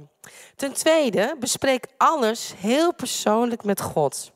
Ten 0.55 0.73
tweede, 0.73 1.35
bespreek 1.39 1.87
alles 1.97 2.53
heel 2.57 2.93
persoonlijk 2.93 3.63
met 3.63 3.81
God. 3.81 4.31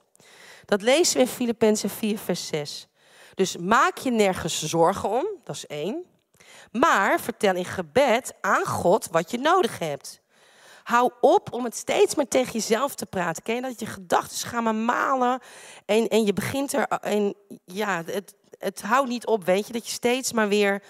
Dat 0.71 0.81
lezen 0.81 1.15
we 1.15 1.21
in 1.21 1.27
Filippenzen 1.27 1.89
4, 1.89 2.17
vers 2.17 2.47
6. 2.47 2.88
Dus 3.36 3.57
maak 3.57 3.97
je 3.97 4.12
nergens 4.12 4.63
zorgen 4.63 5.10
om, 5.10 5.25
dat 5.43 5.55
is 5.55 5.67
één. 5.67 6.05
Maar 6.71 7.19
vertel 7.19 7.55
in 7.55 7.65
gebed 7.65 8.34
aan 8.41 8.65
God 8.65 9.07
wat 9.12 9.31
je 9.31 9.38
nodig 9.38 9.79
hebt. 9.79 10.21
Hou 10.84 11.12
op 11.21 11.53
om 11.53 11.63
het 11.63 11.75
steeds 11.75 12.15
maar 12.15 12.27
tegen 12.27 12.51
jezelf 12.51 12.95
te 12.95 13.05
praten. 13.05 13.43
Ken 13.43 13.55
je 13.55 13.62
dat 13.62 13.79
je 13.79 13.86
gedachten 13.86 14.47
gaan 14.49 14.63
maar 14.63 14.75
malen 14.75 15.39
en, 15.86 16.07
en 16.07 16.25
je 16.25 16.34
begint 16.34 16.73
er. 16.73 16.88
En 16.88 17.36
ja, 17.65 18.03
het, 18.05 18.36
het 18.57 18.81
houdt 18.81 19.10
niet 19.10 19.25
op, 19.25 19.43
weet 19.45 19.67
je, 19.67 19.73
dat 19.73 19.86
je 19.86 19.91
steeds 19.91 20.31
maar 20.31 20.47
weer 20.47 20.84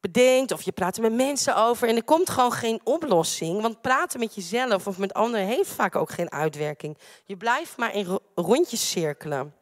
bedenkt 0.00 0.52
of 0.52 0.62
je 0.62 0.72
praat 0.72 0.96
er 0.96 1.02
met 1.02 1.12
mensen 1.12 1.56
over 1.56 1.88
en 1.88 1.96
er 1.96 2.04
komt 2.04 2.30
gewoon 2.30 2.52
geen 2.52 2.80
oplossing. 2.84 3.62
Want 3.62 3.80
praten 3.80 4.20
met 4.20 4.34
jezelf 4.34 4.86
of 4.86 4.98
met 4.98 5.14
anderen 5.14 5.46
heeft 5.46 5.70
vaak 5.70 5.96
ook 5.96 6.10
geen 6.10 6.32
uitwerking. 6.32 6.98
Je 7.24 7.36
blijft 7.36 7.76
maar 7.76 7.94
in 7.94 8.18
rondjes 8.34 8.90
cirkelen. 8.90 9.54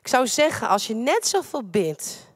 Ik 0.00 0.08
zou 0.08 0.26
zeggen, 0.26 0.68
als 0.68 0.86
je 0.86 0.94
net 0.94 1.26
zoveel 1.26 1.64
bidt 1.64 2.26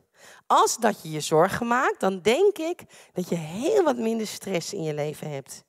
als 0.50 0.76
dat 0.76 1.02
je 1.02 1.10
je 1.10 1.20
zorgen 1.20 1.66
maakt, 1.66 2.00
dan 2.00 2.20
denk 2.20 2.58
ik 2.58 2.82
dat 3.12 3.28
je 3.28 3.34
heel 3.34 3.84
wat 3.84 3.96
minder 3.96 4.26
stress 4.26 4.72
in 4.72 4.82
je 4.82 4.94
leven 4.94 5.30
hebt. 5.30 5.64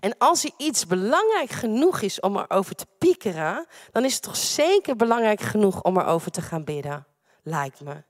En 0.00 0.18
als 0.18 0.44
er 0.44 0.50
iets 0.56 0.86
belangrijk 0.86 1.50
genoeg 1.50 2.00
is 2.00 2.20
om 2.20 2.36
erover 2.36 2.74
te 2.74 2.86
piekeren, 2.98 3.66
dan 3.92 4.04
is 4.04 4.14
het 4.14 4.22
toch 4.22 4.36
zeker 4.36 4.96
belangrijk 4.96 5.40
genoeg 5.40 5.82
om 5.82 5.98
erover 5.98 6.30
te 6.30 6.42
gaan 6.42 6.64
bidden, 6.64 7.06
lijkt 7.42 7.80
me. 7.80 8.02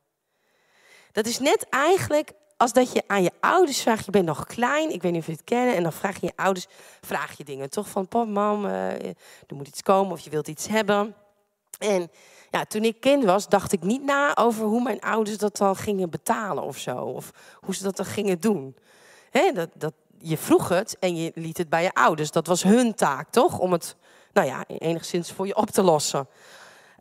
Dat 1.13 1.27
is 1.27 1.39
net 1.39 1.67
eigenlijk 1.69 2.33
als 2.57 2.73
dat 2.73 2.93
je 2.93 3.03
aan 3.07 3.23
je 3.23 3.33
ouders 3.41 3.83
vraagt, 3.83 4.05
je 4.05 4.11
bent 4.11 4.27
nog 4.27 4.47
klein, 4.47 4.91
ik 4.91 5.03
weet 5.03 5.13
niet 5.13 5.21
of 5.21 5.27
je 5.27 5.33
het 5.33 5.45
kennen, 5.45 5.77
en 5.77 5.83
dan 5.83 5.93
vraag 5.93 6.21
je 6.21 6.27
je 6.27 6.43
ouders, 6.43 6.67
vraag 7.01 7.37
je 7.37 7.45
dingen, 7.45 7.71
toch 7.71 7.89
van 7.89 8.09
pap, 8.09 8.29
mam, 8.29 8.65
uh, 8.65 8.93
er 8.93 9.55
moet 9.55 9.69
iets 9.69 9.83
komen 9.83 10.13
of 10.13 10.21
je 10.21 10.31
wilt 10.31 10.49
iets 10.49 10.67
hebben. 10.67 11.15
En 11.79 12.11
ja, 12.51 12.65
toen 12.65 12.85
ik 12.85 13.01
kind 13.01 13.25
was, 13.25 13.49
dacht 13.49 13.73
ik 13.73 13.83
niet 13.83 14.05
na 14.05 14.37
over 14.37 14.65
hoe 14.65 14.83
mijn 14.83 15.01
ouders 15.01 15.39
dat 15.39 15.57
dan 15.57 15.77
gingen 15.77 16.11
betalen 16.11 16.63
of 16.63 16.79
zo, 16.79 16.97
of 16.97 17.31
hoe 17.61 17.75
ze 17.75 17.83
dat 17.83 17.97
dan 17.97 18.07
gingen 18.07 18.41
doen. 18.41 18.77
Dat, 19.55 19.69
dat, 19.75 19.93
je 20.19 20.37
vroeg 20.37 20.69
het 20.69 20.97
en 20.99 21.17
je 21.17 21.33
liet 21.35 21.59
het 21.59 21.69
bij 21.69 21.83
je 21.83 21.95
ouders. 21.95 22.31
Dat 22.31 22.47
was 22.47 22.63
hun 22.63 22.95
taak, 22.95 23.31
toch? 23.31 23.59
Om 23.59 23.73
het, 23.73 23.97
nou 24.33 24.47
ja, 24.47 24.65
enigszins 24.67 25.33
voor 25.33 25.47
je 25.47 25.57
op 25.57 25.71
te 25.71 25.83
lossen. 25.83 26.29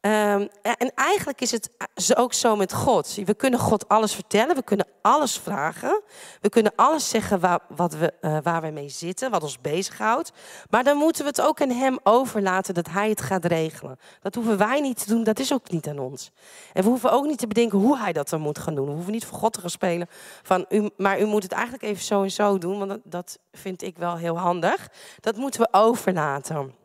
Um, 0.01 0.47
en 0.61 0.91
eigenlijk 0.95 1.41
is 1.41 1.51
het 1.51 1.69
ook 2.15 2.33
zo 2.33 2.55
met 2.55 2.73
God. 2.73 3.15
We 3.25 3.33
kunnen 3.33 3.59
God 3.59 3.87
alles 3.87 4.13
vertellen, 4.13 4.55
we 4.55 4.63
kunnen 4.63 4.87
alles 5.01 5.37
vragen. 5.37 6.01
We 6.41 6.49
kunnen 6.49 6.71
alles 6.75 7.09
zeggen 7.09 7.39
waar, 7.39 7.59
wat 7.67 7.93
we, 7.93 8.13
uh, 8.21 8.37
waar 8.43 8.61
we 8.61 8.69
mee 8.69 8.89
zitten, 8.89 9.31
wat 9.31 9.43
ons 9.43 9.61
bezighoudt. 9.61 10.31
Maar 10.69 10.83
dan 10.83 10.97
moeten 10.97 11.23
we 11.23 11.29
het 11.29 11.41
ook 11.41 11.61
aan 11.61 11.69
Hem 11.69 11.99
overlaten 12.03 12.73
dat 12.73 12.89
Hij 12.89 13.09
het 13.09 13.21
gaat 13.21 13.45
regelen. 13.45 13.99
Dat 14.21 14.35
hoeven 14.35 14.57
wij 14.57 14.81
niet 14.81 14.99
te 14.99 15.07
doen, 15.07 15.23
dat 15.23 15.39
is 15.39 15.53
ook 15.53 15.69
niet 15.69 15.87
aan 15.87 15.99
ons. 15.99 16.31
En 16.73 16.83
we 16.83 16.89
hoeven 16.89 17.11
ook 17.11 17.25
niet 17.25 17.39
te 17.39 17.47
bedenken 17.47 17.79
hoe 17.79 17.97
Hij 17.97 18.13
dat 18.13 18.29
dan 18.29 18.41
moet 18.41 18.59
gaan 18.59 18.75
doen. 18.75 18.87
We 18.87 18.93
hoeven 18.93 19.11
niet 19.11 19.25
voor 19.25 19.37
God 19.37 19.53
te 19.53 19.59
gaan 19.59 19.69
spelen 19.69 20.07
van, 20.43 20.65
u, 20.69 20.89
maar 20.97 21.19
u 21.19 21.25
moet 21.25 21.43
het 21.43 21.51
eigenlijk 21.51 21.83
even 21.83 22.03
zo 22.03 22.23
en 22.23 22.31
zo 22.31 22.57
doen, 22.57 22.79
want 22.79 22.97
dat 23.03 23.39
vind 23.51 23.81
ik 23.81 23.97
wel 23.97 24.15
heel 24.15 24.37
handig. 24.37 24.89
Dat 25.19 25.35
moeten 25.35 25.61
we 25.61 25.67
overlaten. 25.71 26.78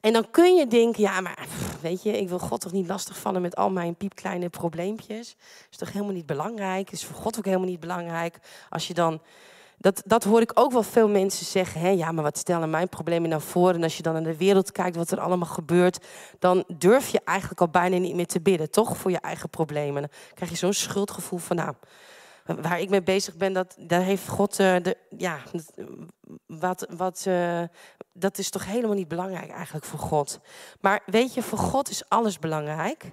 En 0.00 0.12
dan 0.12 0.30
kun 0.30 0.54
je 0.54 0.66
denken, 0.66 1.02
ja, 1.02 1.20
maar 1.20 1.46
weet 1.80 2.02
je, 2.02 2.18
ik 2.18 2.28
wil 2.28 2.38
God 2.38 2.60
toch 2.60 2.72
niet 2.72 2.88
lastigvallen 2.88 3.42
met 3.42 3.56
al 3.56 3.70
mijn 3.70 3.94
piepkleine 3.94 4.48
probleempjes. 4.48 5.36
Is 5.70 5.76
toch 5.76 5.92
helemaal 5.92 6.14
niet 6.14 6.26
belangrijk? 6.26 6.90
Is 6.90 7.04
voor 7.04 7.16
God 7.16 7.38
ook 7.38 7.44
helemaal 7.44 7.68
niet 7.68 7.80
belangrijk? 7.80 8.38
Als 8.68 8.86
je 8.86 8.94
dan, 8.94 9.20
dat, 9.78 10.02
dat 10.04 10.24
hoor 10.24 10.40
ik 10.40 10.50
ook 10.54 10.72
wel 10.72 10.82
veel 10.82 11.08
mensen 11.08 11.46
zeggen, 11.46 11.80
hè, 11.80 11.88
ja, 11.88 12.12
maar 12.12 12.24
wat 12.24 12.38
stellen 12.38 12.70
mijn 12.70 12.88
problemen 12.88 13.28
nou 13.28 13.42
voor? 13.42 13.74
En 13.74 13.82
als 13.82 13.96
je 13.96 14.02
dan 14.02 14.12
naar 14.12 14.22
de 14.22 14.36
wereld 14.36 14.72
kijkt, 14.72 14.96
wat 14.96 15.10
er 15.10 15.20
allemaal 15.20 15.48
gebeurt, 15.48 16.06
dan 16.38 16.64
durf 16.78 17.08
je 17.08 17.20
eigenlijk 17.24 17.60
al 17.60 17.68
bijna 17.68 17.96
niet 17.96 18.14
meer 18.14 18.26
te 18.26 18.40
bidden, 18.40 18.70
toch? 18.70 18.96
Voor 18.96 19.10
je 19.10 19.20
eigen 19.20 19.48
problemen. 19.48 20.02
Dan 20.02 20.10
krijg 20.34 20.50
je 20.50 20.56
zo'n 20.56 20.72
schuldgevoel 20.72 21.38
van, 21.38 21.56
nou, 21.56 21.74
waar 22.56 22.80
ik 22.80 22.90
mee 22.90 23.02
bezig 23.02 23.36
ben, 23.36 23.52
dat, 23.52 23.74
daar 23.78 24.02
heeft 24.02 24.28
God, 24.28 24.58
uh, 24.58 24.76
de, 24.82 24.96
ja, 25.16 25.38
wat, 26.46 26.86
wat, 26.96 27.24
uh, 27.28 27.62
dat 28.12 28.38
is 28.38 28.50
toch 28.50 28.66
helemaal 28.66 28.96
niet 28.96 29.08
belangrijk 29.08 29.50
eigenlijk 29.50 29.84
voor 29.84 29.98
God. 29.98 30.40
Maar 30.80 31.02
weet 31.06 31.34
je, 31.34 31.42
voor 31.42 31.58
God 31.58 31.88
is 31.88 32.08
alles 32.08 32.38
belangrijk. 32.38 33.12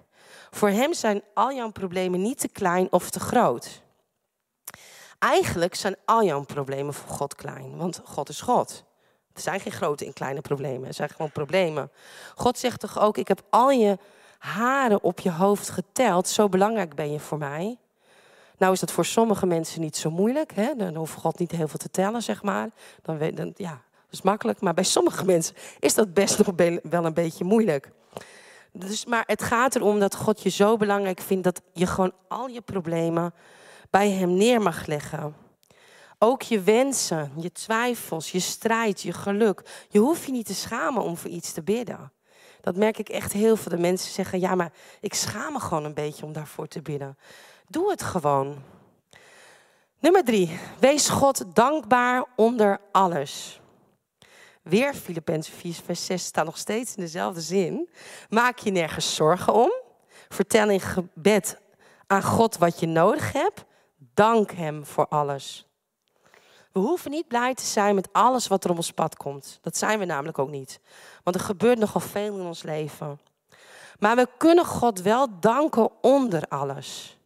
Voor 0.50 0.70
Hem 0.70 0.94
zijn 0.94 1.22
al 1.34 1.52
jouw 1.52 1.72
problemen 1.72 2.22
niet 2.22 2.40
te 2.40 2.48
klein 2.48 2.92
of 2.92 3.10
te 3.10 3.20
groot. 3.20 3.82
Eigenlijk 5.20 5.76
zijn 5.76 5.96
al 6.06 6.24
jouw 6.24 6.44
problemen 6.44 6.94
voor 6.94 7.16
God 7.16 7.36
klein, 7.36 7.78
want 7.78 8.02
God 8.04 8.30
is 8.30 8.42
God. 8.42 8.84
Er 9.34 9.42
zijn 9.42 9.60
geen 9.60 9.72
grote 9.72 10.06
en 10.06 10.14
kleine 10.14 10.42
problemen, 10.42 10.88
er 10.88 10.94
zijn 10.94 11.10
gewoon 11.10 11.32
problemen. 11.32 11.92
God 12.36 12.58
zegt 12.58 12.80
toch 12.80 13.00
ook, 13.00 13.18
ik 13.18 13.28
heb 13.28 13.42
al 13.50 13.72
je 13.72 13.98
haren 14.38 15.04
op 15.04 15.20
je 15.20 15.32
hoofd 15.32 15.70
geteld, 15.70 16.28
zo 16.28 16.50
belangrijk 16.50 16.96
ben 16.96 17.12
je 17.12 17.20
voor 17.20 17.38
mij. 17.38 17.78
Nou 18.58 18.74
is 18.74 18.80
dat 18.80 18.92
voor 18.92 19.06
sommige 19.06 19.46
mensen 19.46 19.82
niet 19.82 19.98
zo 19.98 20.12
moeilijk. 20.12 20.54
Hè? 20.54 20.76
Dan 20.76 20.96
hoeft 20.96 21.14
God 21.14 21.40
niet 21.40 21.52
heel 21.52 21.68
veel 21.68 21.80
te 21.80 21.90
tellen, 21.90 22.24
zeg 22.24 22.44
maar. 22.44 22.70
Dan, 23.02 23.18
dan, 23.18 23.54
ja, 23.56 23.82
dat 23.92 24.12
is 24.12 24.22
makkelijk. 24.22 24.62
Maar 24.62 24.74
bij 24.74 24.84
sommige 24.84 25.26
mensen 25.26 25.56
is 25.80 25.94
dat 25.94 26.14
best 26.14 26.38
nog 26.38 26.52
wel 26.84 27.06
een 27.06 27.14
beetje 27.14 27.44
moeilijk. 27.44 27.92
Dus, 28.72 29.06
maar 29.06 29.24
het 29.28 29.44
gaat 29.44 29.76
erom 29.76 30.00
dat 30.00 30.16
God 30.16 30.42
je 30.42 30.50
zo 30.50 30.78
belangrijk 30.78 31.20
vindt 31.20 31.44
dat 31.44 31.62
je 31.74 31.88
gewoon 31.88 32.12
al 32.28 32.48
je 32.48 32.62
problemen 32.62 33.34
bij 33.90 34.10
Hem 34.10 34.34
neer 34.34 34.62
mag 34.62 34.86
leggen. 34.86 35.36
Ook 36.20 36.42
je 36.42 36.62
wensen, 36.62 37.32
je 37.36 37.52
twijfels, 37.52 38.32
je 38.32 38.40
strijd, 38.40 39.02
je 39.02 39.14
geluk. 39.14 39.86
Je 39.90 40.00
hoeft 40.00 40.26
je 40.26 40.32
niet 40.32 40.46
te 40.46 40.56
schamen 40.56 41.04
om 41.04 41.18
voor 41.18 41.30
iets 41.30 41.52
te 41.52 41.62
bidden. 41.62 42.12
Dat 42.62 42.76
merk 42.76 42.98
ik 42.98 43.10
echt 43.10 43.34
heel 43.34 43.56
veel. 43.56 43.72
De 43.72 43.78
mensen 43.78 44.12
zeggen, 44.12 44.40
ja, 44.40 44.56
maar 44.56 44.72
ik 45.02 45.14
schaam 45.14 45.54
me 45.54 45.60
gewoon 45.60 45.84
een 45.84 45.94
beetje 45.94 46.26
om 46.26 46.34
daarvoor 46.34 46.68
te 46.68 46.82
bidden. 46.82 47.18
Doe 47.70 47.90
het 47.90 48.04
gewoon. 48.04 48.64
Nummer 50.00 50.24
drie. 50.24 50.60
Wees 50.80 51.10
God 51.10 51.44
dankbaar 51.54 52.26
onder 52.36 52.80
alles. 52.92 53.62
Weer 54.62 54.94
Filippenzen 54.94 55.54
4, 55.54 55.74
vers 55.74 56.06
6 56.06 56.26
staat 56.26 56.46
nog 56.46 56.58
steeds 56.58 56.96
in 56.96 57.04
dezelfde 57.04 57.42
zin. 57.42 57.90
Maak 58.30 58.58
je 58.58 58.72
nergens 58.72 59.16
zorgen 59.16 59.54
om. 59.54 59.72
Vertel 60.30 60.70
in 60.70 60.80
gebed 60.80 61.60
aan 62.08 62.24
God 62.24 62.58
wat 62.58 62.80
je 62.80 62.88
nodig 62.88 63.32
hebt. 63.32 63.66
Dank 64.14 64.52
Hem 64.52 64.86
voor 64.86 65.08
alles. 65.08 65.68
We 66.72 66.80
hoeven 66.80 67.12
niet 67.12 67.28
blij 67.28 67.54
te 67.54 67.66
zijn 67.66 67.96
met 67.96 68.14
alles 68.14 68.48
wat 68.48 68.64
er 68.64 68.70
op 68.70 68.78
ons 68.78 68.92
pad 68.92 69.18
komt. 69.18 69.60
Dat 69.62 69.78
zijn 69.78 70.00
we 70.00 70.06
namelijk 70.06 70.40
ook 70.40 70.50
niet. 70.50 70.80
Want 71.24 71.36
er 71.36 71.42
gebeurt 71.42 71.80
nogal 71.80 72.02
veel 72.02 72.40
in 72.40 72.46
ons 72.46 72.64
leven. 72.64 73.20
Maar 74.00 74.16
we 74.16 74.28
kunnen 74.38 74.66
God 74.66 75.02
wel 75.02 75.40
danken 75.40 75.90
onder 76.02 76.48
alles. 76.48 77.17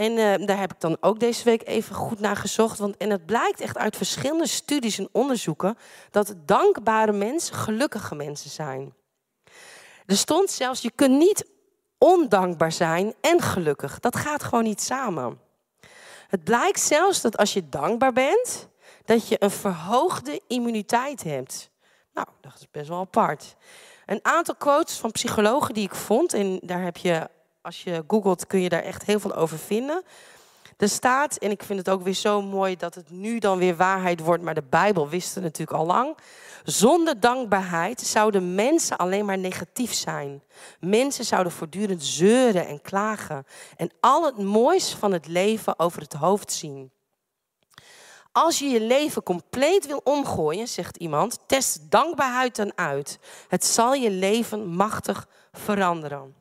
En 0.00 0.12
uh, 0.12 0.46
daar 0.46 0.58
heb 0.58 0.72
ik 0.72 0.80
dan 0.80 0.96
ook 1.00 1.20
deze 1.20 1.44
week 1.44 1.66
even 1.66 1.94
goed 1.94 2.20
naar 2.20 2.36
gezocht. 2.36 2.78
Want, 2.78 2.96
en 2.96 3.10
het 3.10 3.26
blijkt 3.26 3.60
echt 3.60 3.78
uit 3.78 3.96
verschillende 3.96 4.46
studies 4.46 4.98
en 4.98 5.08
onderzoeken 5.12 5.78
dat 6.10 6.34
dankbare 6.44 7.12
mensen 7.12 7.54
gelukkige 7.54 8.14
mensen 8.14 8.50
zijn. 8.50 8.94
Er 10.06 10.16
stond 10.16 10.50
zelfs, 10.50 10.82
je 10.82 10.90
kunt 10.90 11.18
niet 11.18 11.46
ondankbaar 11.98 12.72
zijn 12.72 13.14
en 13.20 13.40
gelukkig. 13.40 14.00
Dat 14.00 14.16
gaat 14.16 14.42
gewoon 14.42 14.64
niet 14.64 14.82
samen. 14.82 15.40
Het 16.28 16.44
blijkt 16.44 16.80
zelfs 16.80 17.20
dat 17.20 17.36
als 17.36 17.52
je 17.52 17.68
dankbaar 17.68 18.12
bent, 18.12 18.68
dat 19.04 19.28
je 19.28 19.36
een 19.38 19.50
verhoogde 19.50 20.40
immuniteit 20.46 21.22
hebt. 21.22 21.70
Nou, 22.14 22.26
dat 22.40 22.52
is 22.58 22.70
best 22.70 22.88
wel 22.88 22.98
apart. 22.98 23.56
Een 24.06 24.20
aantal 24.22 24.54
quotes 24.54 24.96
van 24.96 25.10
psychologen 25.10 25.74
die 25.74 25.84
ik 25.84 25.94
vond, 25.94 26.32
en 26.32 26.60
daar 26.62 26.82
heb 26.82 26.96
je 26.96 27.28
als 27.62 27.82
je 27.82 28.04
googelt 28.06 28.46
kun 28.46 28.60
je 28.60 28.68
daar 28.68 28.82
echt 28.82 29.04
heel 29.04 29.20
veel 29.20 29.34
over 29.34 29.58
vinden. 29.58 30.02
Er 30.76 30.88
staat, 30.88 31.36
en 31.36 31.50
ik 31.50 31.62
vind 31.62 31.78
het 31.78 31.88
ook 31.88 32.02
weer 32.02 32.14
zo 32.14 32.42
mooi 32.42 32.76
dat 32.76 32.94
het 32.94 33.10
nu 33.10 33.38
dan 33.38 33.58
weer 33.58 33.76
waarheid 33.76 34.20
wordt, 34.20 34.42
maar 34.42 34.54
de 34.54 34.62
Bijbel 34.70 35.08
wist 35.08 35.34
het 35.34 35.44
natuurlijk 35.44 35.78
al 35.78 35.86
lang. 35.86 36.16
Zonder 36.64 37.20
dankbaarheid 37.20 38.00
zouden 38.00 38.54
mensen 38.54 38.96
alleen 38.96 39.24
maar 39.24 39.38
negatief 39.38 39.92
zijn. 39.92 40.42
Mensen 40.80 41.24
zouden 41.24 41.52
voortdurend 41.52 42.04
zeuren 42.04 42.66
en 42.66 42.82
klagen 42.82 43.46
en 43.76 43.90
al 44.00 44.24
het 44.24 44.38
moois 44.38 44.94
van 44.94 45.12
het 45.12 45.26
leven 45.26 45.78
over 45.78 46.02
het 46.02 46.12
hoofd 46.12 46.52
zien. 46.52 46.90
Als 48.32 48.58
je 48.58 48.66
je 48.66 48.80
leven 48.80 49.22
compleet 49.22 49.86
wil 49.86 50.00
omgooien, 50.04 50.68
zegt 50.68 50.96
iemand, 50.96 51.38
test 51.46 51.90
dankbaarheid 51.90 52.56
dan 52.56 52.72
uit. 52.74 53.18
Het 53.48 53.64
zal 53.64 53.94
je 53.94 54.10
leven 54.10 54.66
machtig 54.66 55.28
veranderen. 55.52 56.39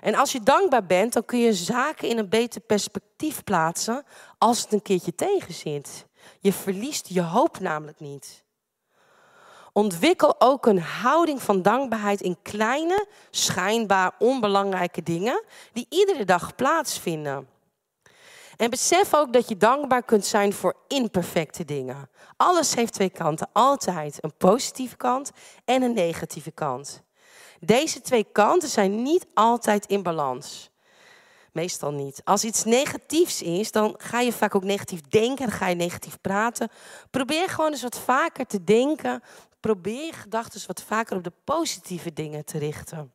En 0.00 0.14
als 0.14 0.32
je 0.32 0.40
dankbaar 0.40 0.86
bent, 0.86 1.12
dan 1.12 1.24
kun 1.24 1.38
je 1.38 1.52
zaken 1.52 2.08
in 2.08 2.18
een 2.18 2.28
beter 2.28 2.60
perspectief 2.60 3.44
plaatsen 3.44 4.04
als 4.38 4.60
het 4.60 4.72
een 4.72 4.82
keertje 4.82 5.14
tegenzit. 5.14 6.06
Je 6.40 6.52
verliest 6.52 7.08
je 7.08 7.22
hoop 7.22 7.60
namelijk 7.60 8.00
niet. 8.00 8.44
Ontwikkel 9.72 10.40
ook 10.40 10.66
een 10.66 10.80
houding 10.80 11.42
van 11.42 11.62
dankbaarheid 11.62 12.20
in 12.20 12.36
kleine, 12.42 13.06
schijnbaar 13.30 14.12
onbelangrijke 14.18 15.02
dingen 15.02 15.44
die 15.72 15.86
iedere 15.88 16.24
dag 16.24 16.54
plaatsvinden. 16.54 17.48
En 18.56 18.70
besef 18.70 19.14
ook 19.14 19.32
dat 19.32 19.48
je 19.48 19.56
dankbaar 19.56 20.02
kunt 20.02 20.26
zijn 20.26 20.52
voor 20.52 20.76
imperfecte 20.88 21.64
dingen. 21.64 22.10
Alles 22.36 22.74
heeft 22.74 22.92
twee 22.92 23.10
kanten, 23.10 23.48
altijd 23.52 24.18
een 24.20 24.36
positieve 24.36 24.96
kant 24.96 25.30
en 25.64 25.82
een 25.82 25.94
negatieve 25.94 26.50
kant. 26.50 27.02
Deze 27.60 28.00
twee 28.00 28.26
kanten 28.32 28.68
zijn 28.68 29.02
niet 29.02 29.26
altijd 29.34 29.86
in 29.86 30.02
balans. 30.02 30.70
Meestal 31.52 31.92
niet. 31.92 32.20
Als 32.24 32.44
iets 32.44 32.64
negatiefs 32.64 33.42
is, 33.42 33.72
dan 33.72 33.94
ga 33.98 34.20
je 34.20 34.32
vaak 34.32 34.54
ook 34.54 34.64
negatief 34.64 35.00
denken, 35.00 35.46
dan 35.46 35.56
ga 35.56 35.68
je 35.68 35.74
negatief 35.74 36.20
praten. 36.20 36.68
Probeer 37.10 37.48
gewoon 37.48 37.70
eens 37.70 37.82
wat 37.82 37.98
vaker 37.98 38.46
te 38.46 38.64
denken. 38.64 39.22
Probeer 39.60 40.04
je 40.04 40.12
gedachten 40.12 40.60
wat 40.66 40.82
vaker 40.82 41.16
op 41.16 41.24
de 41.24 41.32
positieve 41.44 42.12
dingen 42.12 42.44
te 42.44 42.58
richten. 42.58 43.12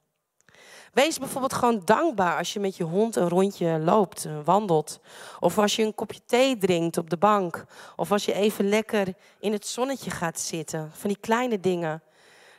Wees 0.94 1.20
bijvoorbeeld 1.20 1.54
gewoon 1.54 1.82
dankbaar 1.86 2.38
als 2.38 2.54
je 2.54 2.60
met 2.60 2.78
je 2.78 2.84
hond 2.84 3.16
een 3.16 3.30
rondje 3.30 3.80
loopt, 3.80 4.26
eh, 4.26 4.38
wandelt. 4.44 5.00
Of 5.40 5.58
als 5.58 5.76
je 5.76 5.84
een 5.84 5.96
kopje 5.96 6.20
thee 6.26 6.58
drinkt 6.58 6.98
op 6.98 7.10
de 7.10 7.18
bank. 7.18 7.66
Of 7.96 8.12
als 8.12 8.26
je 8.26 8.34
even 8.34 8.70
lekker 8.70 9.14
in 9.40 9.52
het 9.52 9.68
zonnetje 9.68 10.12
gaat 10.12 10.40
zitten. 10.40 10.92
Van 10.94 11.10
die 11.10 11.20
kleine 11.20 11.60
dingen. 11.60 12.04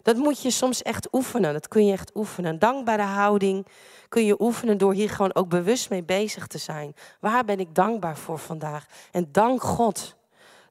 Dat 0.04 0.16
moet 0.16 0.42
je 0.42 0.50
soms 0.50 0.82
echt 0.82 1.08
oefenen. 1.12 1.52
Dat 1.52 1.68
kun 1.68 1.86
je 1.86 1.92
echt 1.92 2.10
oefenen. 2.14 2.58
Dankbare 2.58 3.02
houding 3.02 3.66
kun 4.08 4.24
je 4.24 4.40
oefenen 4.40 4.78
door 4.78 4.92
hier 4.92 5.10
gewoon 5.10 5.34
ook 5.34 5.48
bewust 5.48 5.90
mee 5.90 6.02
bezig 6.02 6.46
te 6.46 6.58
zijn. 6.58 6.94
Waar 7.20 7.44
ben 7.44 7.60
ik 7.60 7.74
dankbaar 7.74 8.16
voor 8.16 8.38
vandaag? 8.38 8.86
En 9.10 9.28
dank 9.32 9.62
God. 9.62 10.16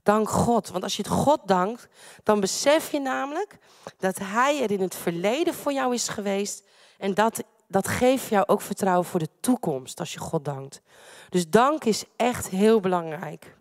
Dank 0.04 0.30
God. 0.30 0.70
Want 0.70 0.84
als 0.84 0.96
je 0.96 1.04
het 1.04 1.12
God 1.12 1.40
dankt, 1.46 1.88
dan 2.24 2.40
besef 2.40 2.92
je 2.92 3.00
namelijk 3.00 3.58
dat 3.98 4.18
Hij 4.20 4.64
er 4.64 4.72
in 4.72 4.82
het 4.82 4.96
verleden 4.96 5.54
voor 5.54 5.74
jou 5.74 5.94
is 5.94 6.08
geweest. 6.08 6.64
En 6.98 7.14
dat, 7.14 7.44
dat 7.68 7.88
geeft 7.88 8.28
jou 8.28 8.48
ook 8.48 8.62
vertrouwen 8.62 9.06
voor 9.06 9.20
de 9.20 9.30
toekomst 9.40 10.00
als 10.00 10.14
je 10.14 10.20
God 10.20 10.46
dankt. 10.46 10.82
Dus 11.30 11.50
dank 11.50 11.84
is 11.84 12.04
echt 12.16 12.50
heel 12.50 12.80
belangrijk. 12.80 13.56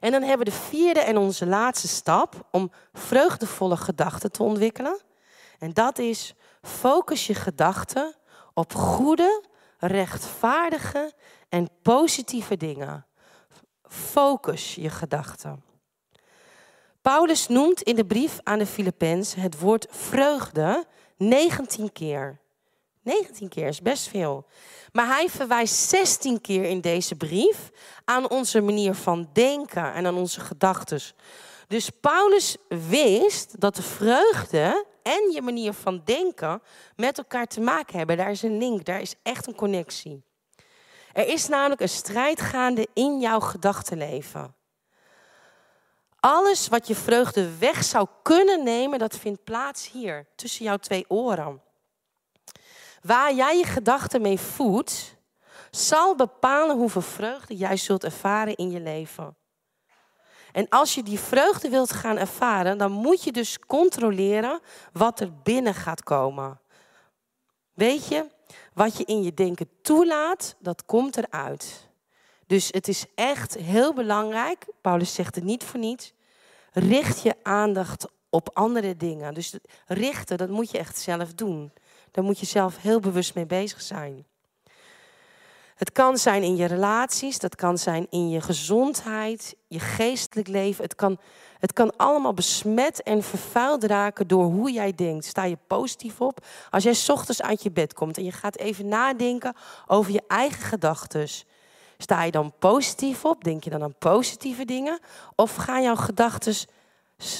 En 0.00 0.10
dan 0.10 0.22
hebben 0.22 0.46
we 0.46 0.52
de 0.52 0.58
vierde 0.58 1.00
en 1.00 1.16
onze 1.16 1.46
laatste 1.46 1.88
stap 1.88 2.46
om 2.50 2.70
vreugdevolle 2.92 3.76
gedachten 3.76 4.32
te 4.32 4.42
ontwikkelen. 4.42 5.00
En 5.58 5.72
dat 5.72 5.98
is 5.98 6.34
focus 6.62 7.26
je 7.26 7.34
gedachten 7.34 8.14
op 8.54 8.74
goede, 8.74 9.44
rechtvaardige 9.78 11.12
en 11.48 11.68
positieve 11.82 12.56
dingen. 12.56 13.06
Focus 13.82 14.74
je 14.74 14.90
gedachten. 14.90 15.64
Paulus 17.02 17.48
noemt 17.48 17.82
in 17.82 17.96
de 17.96 18.06
brief 18.06 18.38
aan 18.42 18.58
de 18.58 18.66
Filippenzen 18.66 19.40
het 19.40 19.58
woord 19.60 19.86
vreugde 19.90 20.86
19 21.16 21.92
keer. 21.92 22.40
19 23.06 23.48
keer 23.48 23.66
is 23.66 23.82
best 23.82 24.08
veel. 24.08 24.46
Maar 24.92 25.06
hij 25.06 25.28
verwijst 25.28 25.74
16 25.74 26.40
keer 26.40 26.64
in 26.64 26.80
deze 26.80 27.14
brief 27.14 27.70
aan 28.04 28.30
onze 28.30 28.60
manier 28.60 28.94
van 28.94 29.28
denken 29.32 29.94
en 29.94 30.06
aan 30.06 30.16
onze 30.16 30.40
gedachten. 30.40 31.00
Dus 31.68 31.90
Paulus 31.90 32.56
wist 32.68 33.60
dat 33.60 33.76
de 33.76 33.82
vreugde 33.82 34.86
en 35.02 35.30
je 35.32 35.42
manier 35.42 35.72
van 35.72 36.02
denken 36.04 36.62
met 36.96 37.18
elkaar 37.18 37.46
te 37.46 37.60
maken 37.60 37.98
hebben. 37.98 38.16
Daar 38.16 38.30
is 38.30 38.42
een 38.42 38.58
link, 38.58 38.84
daar 38.84 39.00
is 39.00 39.14
echt 39.22 39.46
een 39.46 39.54
connectie. 39.54 40.22
Er 41.12 41.28
is 41.28 41.48
namelijk 41.48 41.80
een 41.80 41.88
strijd 41.88 42.40
gaande 42.40 42.88
in 42.94 43.20
jouw 43.20 43.40
gedachtenleven. 43.40 44.54
Alles 46.20 46.68
wat 46.68 46.86
je 46.86 46.94
vreugde 46.94 47.58
weg 47.58 47.84
zou 47.84 48.06
kunnen 48.22 48.64
nemen, 48.64 48.98
dat 48.98 49.16
vindt 49.18 49.44
plaats 49.44 49.90
hier, 49.90 50.26
tussen 50.34 50.64
jouw 50.64 50.76
twee 50.76 51.04
oren. 51.08 51.62
Waar 53.06 53.34
jij 53.34 53.58
je 53.58 53.64
gedachten 53.64 54.22
mee 54.22 54.38
voedt, 54.38 55.16
zal 55.70 56.16
bepalen 56.16 56.76
hoeveel 56.76 57.02
vreugde 57.02 57.56
jij 57.56 57.76
zult 57.76 58.04
ervaren 58.04 58.56
in 58.56 58.70
je 58.70 58.80
leven. 58.80 59.36
En 60.52 60.68
als 60.68 60.94
je 60.94 61.02
die 61.02 61.18
vreugde 61.18 61.68
wilt 61.68 61.92
gaan 61.92 62.16
ervaren, 62.16 62.78
dan 62.78 62.92
moet 62.92 63.22
je 63.22 63.32
dus 63.32 63.58
controleren 63.58 64.60
wat 64.92 65.20
er 65.20 65.32
binnen 65.42 65.74
gaat 65.74 66.02
komen. 66.02 66.60
Weet 67.72 68.08
je, 68.08 68.26
wat 68.74 68.96
je 68.96 69.04
in 69.04 69.22
je 69.22 69.34
denken 69.34 69.68
toelaat, 69.82 70.56
dat 70.58 70.84
komt 70.84 71.16
eruit. 71.16 71.88
Dus 72.46 72.68
het 72.70 72.88
is 72.88 73.04
echt 73.14 73.54
heel 73.54 73.94
belangrijk, 73.94 74.66
Paulus 74.80 75.14
zegt 75.14 75.34
het 75.34 75.44
niet 75.44 75.64
voor 75.64 75.80
niets, 75.80 76.12
richt 76.72 77.22
je 77.22 77.34
aandacht 77.42 78.06
op 78.30 78.50
andere 78.52 78.96
dingen. 78.96 79.34
Dus 79.34 79.58
richten, 79.86 80.38
dat 80.38 80.48
moet 80.48 80.70
je 80.70 80.78
echt 80.78 80.98
zelf 80.98 81.34
doen. 81.34 81.72
Daar 82.16 82.24
moet 82.24 82.38
je 82.38 82.46
zelf 82.46 82.76
heel 82.80 83.00
bewust 83.00 83.34
mee 83.34 83.46
bezig 83.46 83.80
zijn. 83.80 84.26
Het 85.74 85.92
kan 85.92 86.18
zijn 86.18 86.42
in 86.42 86.56
je 86.56 86.64
relaties, 86.64 87.38
dat 87.38 87.54
kan 87.54 87.78
zijn 87.78 88.06
in 88.10 88.28
je 88.28 88.40
gezondheid, 88.40 89.56
je 89.66 89.80
geestelijk 89.80 90.48
leven. 90.48 90.84
Het 90.84 90.94
kan, 90.94 91.18
het 91.58 91.72
kan 91.72 91.96
allemaal 91.96 92.34
besmet 92.34 93.02
en 93.02 93.22
vervuild 93.22 93.84
raken 93.84 94.26
door 94.26 94.44
hoe 94.44 94.72
jij 94.72 94.94
denkt. 94.94 95.24
Sta 95.24 95.44
je 95.44 95.58
positief 95.66 96.20
op? 96.20 96.46
Als 96.70 96.82
jij 96.82 96.96
ochtends 97.06 97.42
uit 97.42 97.62
je 97.62 97.70
bed 97.70 97.94
komt 97.94 98.16
en 98.16 98.24
je 98.24 98.32
gaat 98.32 98.56
even 98.56 98.88
nadenken 98.88 99.54
over 99.86 100.12
je 100.12 100.22
eigen 100.28 100.62
gedachten. 100.62 101.28
Sta 101.98 102.22
je 102.22 102.30
dan 102.30 102.52
positief 102.58 103.24
op? 103.24 103.44
Denk 103.44 103.64
je 103.64 103.70
dan 103.70 103.82
aan 103.82 103.98
positieve 103.98 104.64
dingen? 104.64 104.98
Of 105.34 105.54
gaan 105.54 105.82
jouw 105.82 105.96
gedachten 105.96 106.54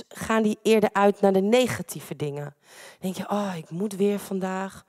gaan 0.08 0.42
die 0.42 0.58
eerder 0.62 0.90
uit 0.92 1.20
naar 1.20 1.32
de 1.32 1.40
negatieve 1.40 2.16
dingen? 2.16 2.54
Denk 3.00 3.16
je, 3.16 3.30
oh, 3.30 3.52
ik 3.56 3.70
moet 3.70 3.96
weer 3.96 4.18
vandaag. 4.18 4.84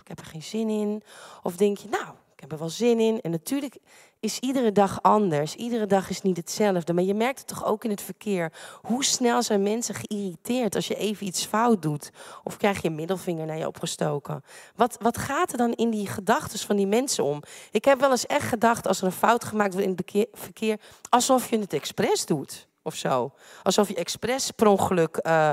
ik 0.00 0.08
heb 0.08 0.18
er 0.18 0.24
geen 0.24 0.42
zin 0.42 0.68
in. 0.68 1.02
Of 1.42 1.56
denk 1.56 1.78
je, 1.78 1.88
nou, 1.88 2.14
ik 2.34 2.40
heb 2.40 2.52
er 2.52 2.58
wel 2.58 2.68
zin 2.68 3.00
in. 3.00 3.20
En 3.20 3.30
natuurlijk 3.30 3.76
is 4.20 4.38
iedere 4.38 4.72
dag 4.72 5.02
anders. 5.02 5.54
Iedere 5.54 5.86
dag 5.86 6.10
is 6.10 6.22
niet 6.22 6.36
hetzelfde. 6.36 6.92
Maar 6.92 7.04
je 7.04 7.14
merkt 7.14 7.38
het 7.38 7.48
toch 7.48 7.64
ook 7.64 7.84
in 7.84 7.90
het 7.90 8.02
verkeer. 8.02 8.52
Hoe 8.82 9.04
snel 9.04 9.42
zijn 9.42 9.62
mensen 9.62 9.94
geïrriteerd 9.94 10.74
als 10.74 10.88
je 10.88 10.94
even 10.94 11.26
iets 11.26 11.44
fout 11.44 11.82
doet? 11.82 12.10
Of 12.44 12.56
krijg 12.56 12.82
je 12.82 12.88
een 12.88 12.94
middelvinger 12.94 13.46
naar 13.46 13.58
je 13.58 13.66
opgestoken? 13.66 14.44
Wat, 14.76 14.96
wat 15.00 15.18
gaat 15.18 15.52
er 15.52 15.58
dan 15.58 15.72
in 15.72 15.90
die 15.90 16.06
gedachten 16.06 16.58
van 16.58 16.76
die 16.76 16.86
mensen 16.86 17.24
om? 17.24 17.42
Ik 17.70 17.84
heb 17.84 18.00
wel 18.00 18.10
eens 18.10 18.26
echt 18.26 18.48
gedacht, 18.48 18.86
als 18.86 19.00
er 19.00 19.06
een 19.06 19.12
fout 19.12 19.44
gemaakt 19.44 19.72
wordt 19.72 19.88
in 19.88 20.20
het 20.20 20.28
verkeer, 20.32 20.80
alsof 21.08 21.50
je 21.50 21.58
het 21.58 21.72
expres 21.72 22.26
doet. 22.26 22.68
Of 22.82 22.94
zo. 22.94 23.32
Alsof 23.62 23.88
je 23.88 23.94
expres 23.94 24.50
per 24.50 24.66
ongeluk, 24.66 25.20
uh, 25.26 25.52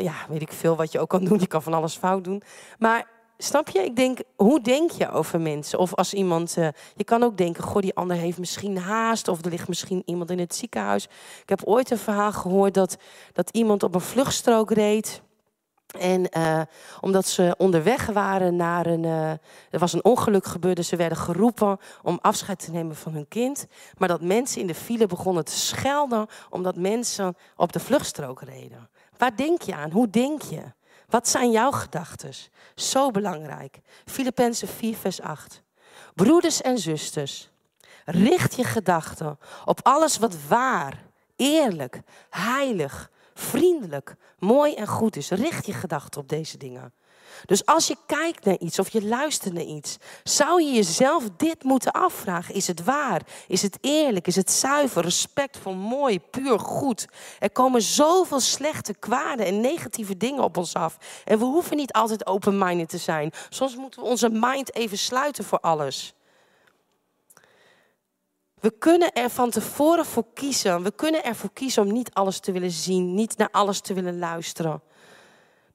ja, 0.00 0.14
weet 0.28 0.42
ik 0.42 0.52
veel 0.52 0.76
wat 0.76 0.92
je 0.92 1.00
ook 1.00 1.08
kan 1.08 1.24
doen. 1.24 1.38
Je 1.38 1.46
kan 1.46 1.62
van 1.62 1.74
alles 1.74 1.96
fout 1.96 2.24
doen. 2.24 2.42
Maar 2.78 3.20
Snap 3.42 3.68
je? 3.68 3.84
Ik 3.84 3.96
denk, 3.96 4.18
hoe 4.36 4.60
denk 4.60 4.90
je 4.90 5.10
over 5.10 5.40
mensen? 5.40 5.78
Of 5.78 5.94
als 5.94 6.14
iemand, 6.14 6.56
uh, 6.58 6.68
je 6.96 7.04
kan 7.04 7.22
ook 7.22 7.36
denken, 7.36 7.62
goh, 7.62 7.82
die 7.82 7.94
ander 7.94 8.16
heeft 8.16 8.38
misschien 8.38 8.78
haast. 8.78 9.28
Of 9.28 9.44
er 9.44 9.50
ligt 9.50 9.68
misschien 9.68 10.02
iemand 10.04 10.30
in 10.30 10.38
het 10.38 10.54
ziekenhuis. 10.54 11.04
Ik 11.42 11.48
heb 11.48 11.60
ooit 11.64 11.90
een 11.90 11.98
verhaal 11.98 12.32
gehoord 12.32 12.74
dat, 12.74 12.96
dat 13.32 13.50
iemand 13.50 13.82
op 13.82 13.94
een 13.94 14.00
vluchtstrook 14.00 14.70
reed. 14.70 15.22
En 15.98 16.26
uh, 16.38 16.60
omdat 17.00 17.26
ze 17.26 17.54
onderweg 17.58 18.06
waren 18.06 18.56
naar 18.56 18.86
een. 18.86 19.04
Uh, 19.04 19.30
er 19.70 19.78
was 19.78 19.92
een 19.92 20.04
ongeluk 20.04 20.46
gebeurd, 20.46 20.76
dus 20.76 20.88
ze 20.88 20.96
werden 20.96 21.18
geroepen 21.18 21.78
om 22.02 22.18
afscheid 22.22 22.64
te 22.64 22.70
nemen 22.70 22.96
van 22.96 23.12
hun 23.12 23.28
kind. 23.28 23.66
Maar 23.98 24.08
dat 24.08 24.20
mensen 24.20 24.60
in 24.60 24.66
de 24.66 24.74
file 24.74 25.06
begonnen 25.06 25.44
te 25.44 25.58
schelden 25.58 26.26
omdat 26.50 26.76
mensen 26.76 27.36
op 27.56 27.72
de 27.72 27.80
vluchtstrook 27.80 28.42
reden. 28.42 28.88
Waar 29.16 29.36
denk 29.36 29.62
je 29.62 29.74
aan? 29.74 29.90
Hoe 29.90 30.10
denk 30.10 30.42
je? 30.42 30.62
Wat 31.08 31.28
zijn 31.28 31.50
jouw 31.50 31.70
gedachten? 31.70 32.32
Zo 32.74 33.10
belangrijk. 33.10 33.80
Filippenzen 34.04 34.68
4, 34.68 34.96
vers 34.96 35.20
8. 35.20 35.62
Broeders 36.14 36.60
en 36.60 36.78
zusters, 36.78 37.50
richt 38.04 38.54
je 38.54 38.64
gedachten 38.64 39.38
op 39.64 39.80
alles 39.82 40.18
wat 40.18 40.36
waar, 40.48 41.02
eerlijk, 41.36 42.00
heilig, 42.30 43.10
vriendelijk, 43.34 44.14
mooi 44.38 44.74
en 44.74 44.86
goed 44.86 45.16
is. 45.16 45.30
Richt 45.30 45.66
je 45.66 45.72
gedachten 45.72 46.20
op 46.20 46.28
deze 46.28 46.58
dingen. 46.58 46.92
Dus 47.44 47.66
als 47.66 47.86
je 47.86 47.96
kijkt 48.06 48.44
naar 48.44 48.58
iets 48.58 48.78
of 48.78 48.88
je 48.88 49.04
luistert 49.04 49.54
naar 49.54 49.62
iets, 49.62 49.96
zou 50.22 50.62
je 50.62 50.72
jezelf 50.72 51.24
dit 51.36 51.62
moeten 51.62 51.92
afvragen. 51.92 52.54
Is 52.54 52.66
het 52.66 52.84
waar? 52.84 53.22
Is 53.48 53.62
het 53.62 53.78
eerlijk? 53.80 54.26
Is 54.26 54.36
het 54.36 54.50
zuiver? 54.50 55.02
Respectvol, 55.02 55.74
mooi, 55.74 56.20
puur, 56.20 56.58
goed? 56.58 57.06
Er 57.38 57.50
komen 57.50 57.82
zoveel 57.82 58.40
slechte, 58.40 58.94
kwade 58.94 59.44
en 59.44 59.60
negatieve 59.60 60.16
dingen 60.16 60.42
op 60.42 60.56
ons 60.56 60.74
af. 60.74 60.96
En 61.24 61.38
we 61.38 61.44
hoeven 61.44 61.76
niet 61.76 61.92
altijd 61.92 62.26
open-minded 62.26 62.88
te 62.88 62.98
zijn. 62.98 63.30
Soms 63.48 63.76
moeten 63.76 64.02
we 64.02 64.08
onze 64.08 64.28
mind 64.30 64.74
even 64.74 64.98
sluiten 64.98 65.44
voor 65.44 65.60
alles. 65.60 66.14
We 68.62 68.70
kunnen 68.78 69.12
er 69.12 69.30
van 69.30 69.50
tevoren 69.50 70.04
voor 70.04 70.24
kiezen. 70.34 70.82
We 70.82 70.90
kunnen 70.90 71.24
ervoor 71.24 71.50
kiezen 71.52 71.82
om 71.82 71.92
niet 71.92 72.14
alles 72.14 72.38
te 72.38 72.52
willen 72.52 72.70
zien, 72.70 73.14
niet 73.14 73.36
naar 73.36 73.48
alles 73.50 73.80
te 73.80 73.94
willen 73.94 74.18
luisteren. 74.18 74.82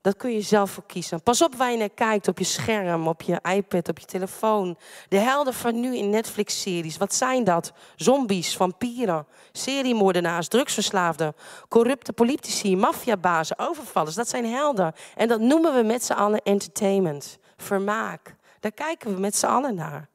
Dat 0.01 0.17
kun 0.17 0.31
je 0.31 0.41
zelf 0.41 0.71
voor 0.71 0.85
kiezen. 0.85 1.23
Pas 1.23 1.41
op 1.41 1.55
waar 1.55 1.71
je 1.71 1.77
naar 1.77 1.89
kijkt 1.89 2.27
op 2.27 2.37
je 2.37 2.43
scherm, 2.43 3.07
op 3.07 3.21
je 3.21 3.39
iPad, 3.55 3.89
op 3.89 3.99
je 3.99 4.05
telefoon. 4.05 4.77
De 5.09 5.17
helden 5.17 5.53
van 5.53 5.79
nu 5.79 5.97
in 5.97 6.09
Netflix-series. 6.09 6.97
Wat 6.97 7.13
zijn 7.13 7.43
dat? 7.43 7.73
Zombies, 7.95 8.55
vampieren, 8.55 9.25
seriemoordenaars, 9.51 10.47
drugsverslaafden, 10.47 11.35
corrupte 11.67 12.13
politici, 12.13 12.75
maffiabazen, 12.75 13.59
overvallers. 13.59 14.15
Dat 14.15 14.29
zijn 14.29 14.45
helden. 14.45 14.93
En 15.15 15.27
dat 15.27 15.39
noemen 15.39 15.75
we 15.75 15.83
met 15.83 16.03
z'n 16.03 16.13
allen 16.13 16.41
entertainment, 16.43 17.37
vermaak. 17.57 18.35
Daar 18.59 18.71
kijken 18.71 19.13
we 19.13 19.19
met 19.19 19.35
z'n 19.35 19.45
allen 19.45 19.75
naar. 19.75 20.09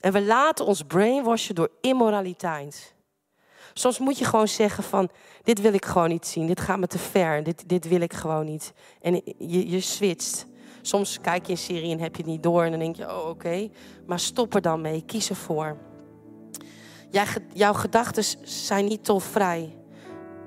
En 0.00 0.12
we 0.12 0.24
laten 0.24 0.66
ons 0.66 0.82
brainwashen 0.82 1.54
door 1.54 1.70
immoraliteit. 1.80 2.94
Soms 3.72 3.98
moet 3.98 4.18
je 4.18 4.24
gewoon 4.24 4.48
zeggen 4.48 4.84
van, 4.84 5.08
dit 5.42 5.60
wil 5.60 5.72
ik 5.72 5.84
gewoon 5.84 6.08
niet 6.08 6.26
zien. 6.26 6.46
Dit 6.46 6.60
gaat 6.60 6.78
me 6.78 6.86
te 6.86 6.98
ver. 6.98 7.42
Dit, 7.42 7.68
dit 7.68 7.88
wil 7.88 8.00
ik 8.00 8.12
gewoon 8.12 8.44
niet. 8.44 8.72
En 9.00 9.22
je, 9.38 9.70
je 9.70 9.80
switcht. 9.80 10.46
Soms 10.82 11.20
kijk 11.20 11.46
je 11.46 11.52
een 11.52 11.58
serie 11.58 11.92
en 11.92 12.00
heb 12.00 12.16
je 12.16 12.22
het 12.22 12.30
niet 12.30 12.42
door. 12.42 12.62
En 12.62 12.70
dan 12.70 12.80
denk 12.80 12.96
je, 12.96 13.10
oh 13.10 13.28
oké. 13.28 13.68
Maar 14.06 14.20
stop 14.20 14.54
er 14.54 14.62
dan 14.62 14.80
mee. 14.80 15.02
Kies 15.06 15.28
ervoor. 15.28 15.76
Jij, 17.10 17.26
jouw 17.52 17.72
gedachten 17.72 18.24
zijn 18.42 18.84
niet 18.84 19.04
tolvrij. 19.04 19.76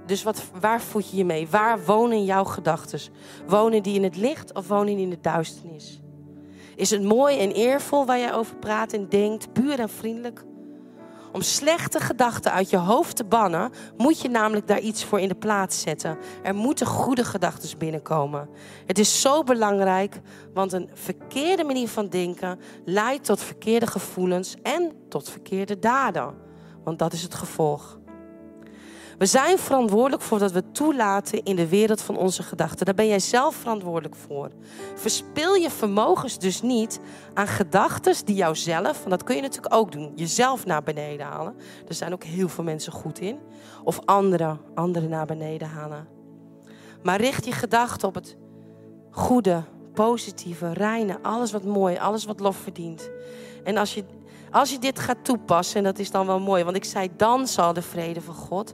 Dus 0.05 0.23
wat, 0.23 0.43
waar 0.59 0.81
voed 0.81 1.09
je 1.09 1.17
je 1.17 1.25
mee? 1.25 1.47
Waar 1.47 1.85
wonen 1.85 2.25
jouw 2.25 2.43
gedachten? 2.43 2.99
Wonen 3.47 3.83
die 3.83 3.95
in 3.95 4.03
het 4.03 4.15
licht 4.15 4.53
of 4.53 4.67
wonen 4.67 4.95
die 4.95 5.03
in 5.03 5.09
de 5.09 5.21
duisternis? 5.21 6.01
Is 6.81 6.89
het 6.89 7.03
mooi 7.03 7.39
en 7.39 7.51
eervol 7.51 8.05
waar 8.05 8.19
jij 8.19 8.33
over 8.33 8.55
praat 8.55 8.93
en 8.93 9.09
denkt, 9.09 9.53
puur 9.53 9.79
en 9.79 9.89
vriendelijk? 9.89 10.43
Om 11.31 11.41
slechte 11.41 11.99
gedachten 11.99 12.51
uit 12.51 12.69
je 12.69 12.77
hoofd 12.77 13.15
te 13.15 13.23
bannen, 13.23 13.71
moet 13.97 14.21
je 14.21 14.29
namelijk 14.29 14.67
daar 14.67 14.79
iets 14.79 15.05
voor 15.05 15.19
in 15.19 15.27
de 15.27 15.35
plaats 15.35 15.81
zetten. 15.81 16.17
Er 16.43 16.55
moeten 16.55 16.87
goede 16.87 17.23
gedachten 17.23 17.77
binnenkomen. 17.77 18.49
Het 18.85 18.99
is 18.99 19.21
zo 19.21 19.43
belangrijk, 19.43 20.19
want 20.53 20.73
een 20.73 20.89
verkeerde 20.93 21.63
manier 21.63 21.87
van 21.87 22.07
denken 22.07 22.59
leidt 22.85 23.25
tot 23.25 23.41
verkeerde 23.41 23.87
gevoelens 23.87 24.55
en 24.63 24.91
tot 25.09 25.29
verkeerde 25.29 25.79
daden. 25.79 26.33
Want 26.83 26.99
dat 26.99 27.13
is 27.13 27.21
het 27.23 27.33
gevolg. 27.33 27.99
We 29.21 29.27
zijn 29.27 29.57
verantwoordelijk 29.57 30.21
voor 30.21 30.39
wat 30.39 30.51
we 30.51 30.71
toelaten 30.71 31.43
in 31.43 31.55
de 31.55 31.67
wereld 31.67 32.01
van 32.01 32.17
onze 32.17 32.43
gedachten. 32.43 32.85
Daar 32.85 32.95
ben 32.95 33.07
jij 33.07 33.19
zelf 33.19 33.55
verantwoordelijk 33.55 34.15
voor. 34.15 34.49
Verspil 34.95 35.55
je 35.55 35.69
vermogens 35.69 36.39
dus 36.39 36.61
niet 36.61 36.99
aan 37.33 37.47
gedachten 37.47 38.25
die 38.25 38.35
jouzelf, 38.35 39.03
en 39.03 39.09
dat 39.09 39.23
kun 39.23 39.35
je 39.35 39.41
natuurlijk 39.41 39.73
ook 39.73 39.91
doen, 39.91 40.11
jezelf 40.15 40.65
naar 40.65 40.83
beneden 40.83 41.25
halen. 41.25 41.55
Er 41.87 41.93
zijn 41.93 42.13
ook 42.13 42.23
heel 42.23 42.49
veel 42.49 42.63
mensen 42.63 42.91
goed 42.91 43.19
in. 43.19 43.39
Of 43.83 43.99
anderen, 44.05 44.59
anderen 44.75 45.09
naar 45.09 45.25
beneden 45.25 45.67
halen. 45.67 46.07
Maar 47.03 47.21
richt 47.21 47.45
je 47.45 47.51
gedachten 47.51 48.07
op 48.07 48.15
het 48.15 48.37
goede, 49.11 49.63
positieve, 49.93 50.73
reine, 50.73 51.19
alles 51.21 51.51
wat 51.51 51.63
mooi, 51.63 51.97
alles 51.97 52.25
wat 52.25 52.39
lof 52.39 52.57
verdient. 52.57 53.09
En 53.63 53.77
als 53.77 53.93
je 53.93 54.03
als 54.51 54.71
je 54.71 54.79
dit 54.79 54.99
gaat 54.99 55.23
toepassen, 55.23 55.77
en 55.77 55.83
dat 55.83 55.99
is 55.99 56.11
dan 56.11 56.25
wel 56.25 56.39
mooi, 56.39 56.63
want 56.63 56.75
ik 56.75 56.83
zei, 56.83 57.09
dan 57.17 57.47
zal 57.47 57.73
de 57.73 57.81
vrede 57.81 58.21
van 58.21 58.33
God, 58.33 58.73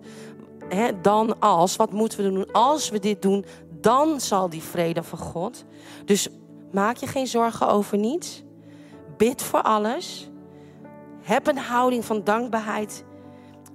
hè, 0.70 1.02
dan 1.02 1.40
als, 1.40 1.76
wat 1.76 1.92
moeten 1.92 2.24
we 2.24 2.32
doen? 2.32 2.52
Als 2.52 2.90
we 2.90 3.00
dit 3.00 3.22
doen, 3.22 3.46
dan 3.82 4.20
zal 4.20 4.50
die 4.50 4.64
vrede 4.64 5.04
van 5.04 5.18
God. 5.18 5.66
Dus 6.06 6.28
maak 6.72 6.98
je 6.98 7.08
geen 7.08 7.28
zorgen 7.28 7.68
over 7.68 7.98
niets. 7.98 8.44
Bid 9.18 9.42
voor 9.42 9.62
alles. 9.62 10.30
Heb 11.22 11.48
een 11.48 11.58
houding 11.58 12.06
van 12.06 12.24
dankbaarheid. 12.24 13.04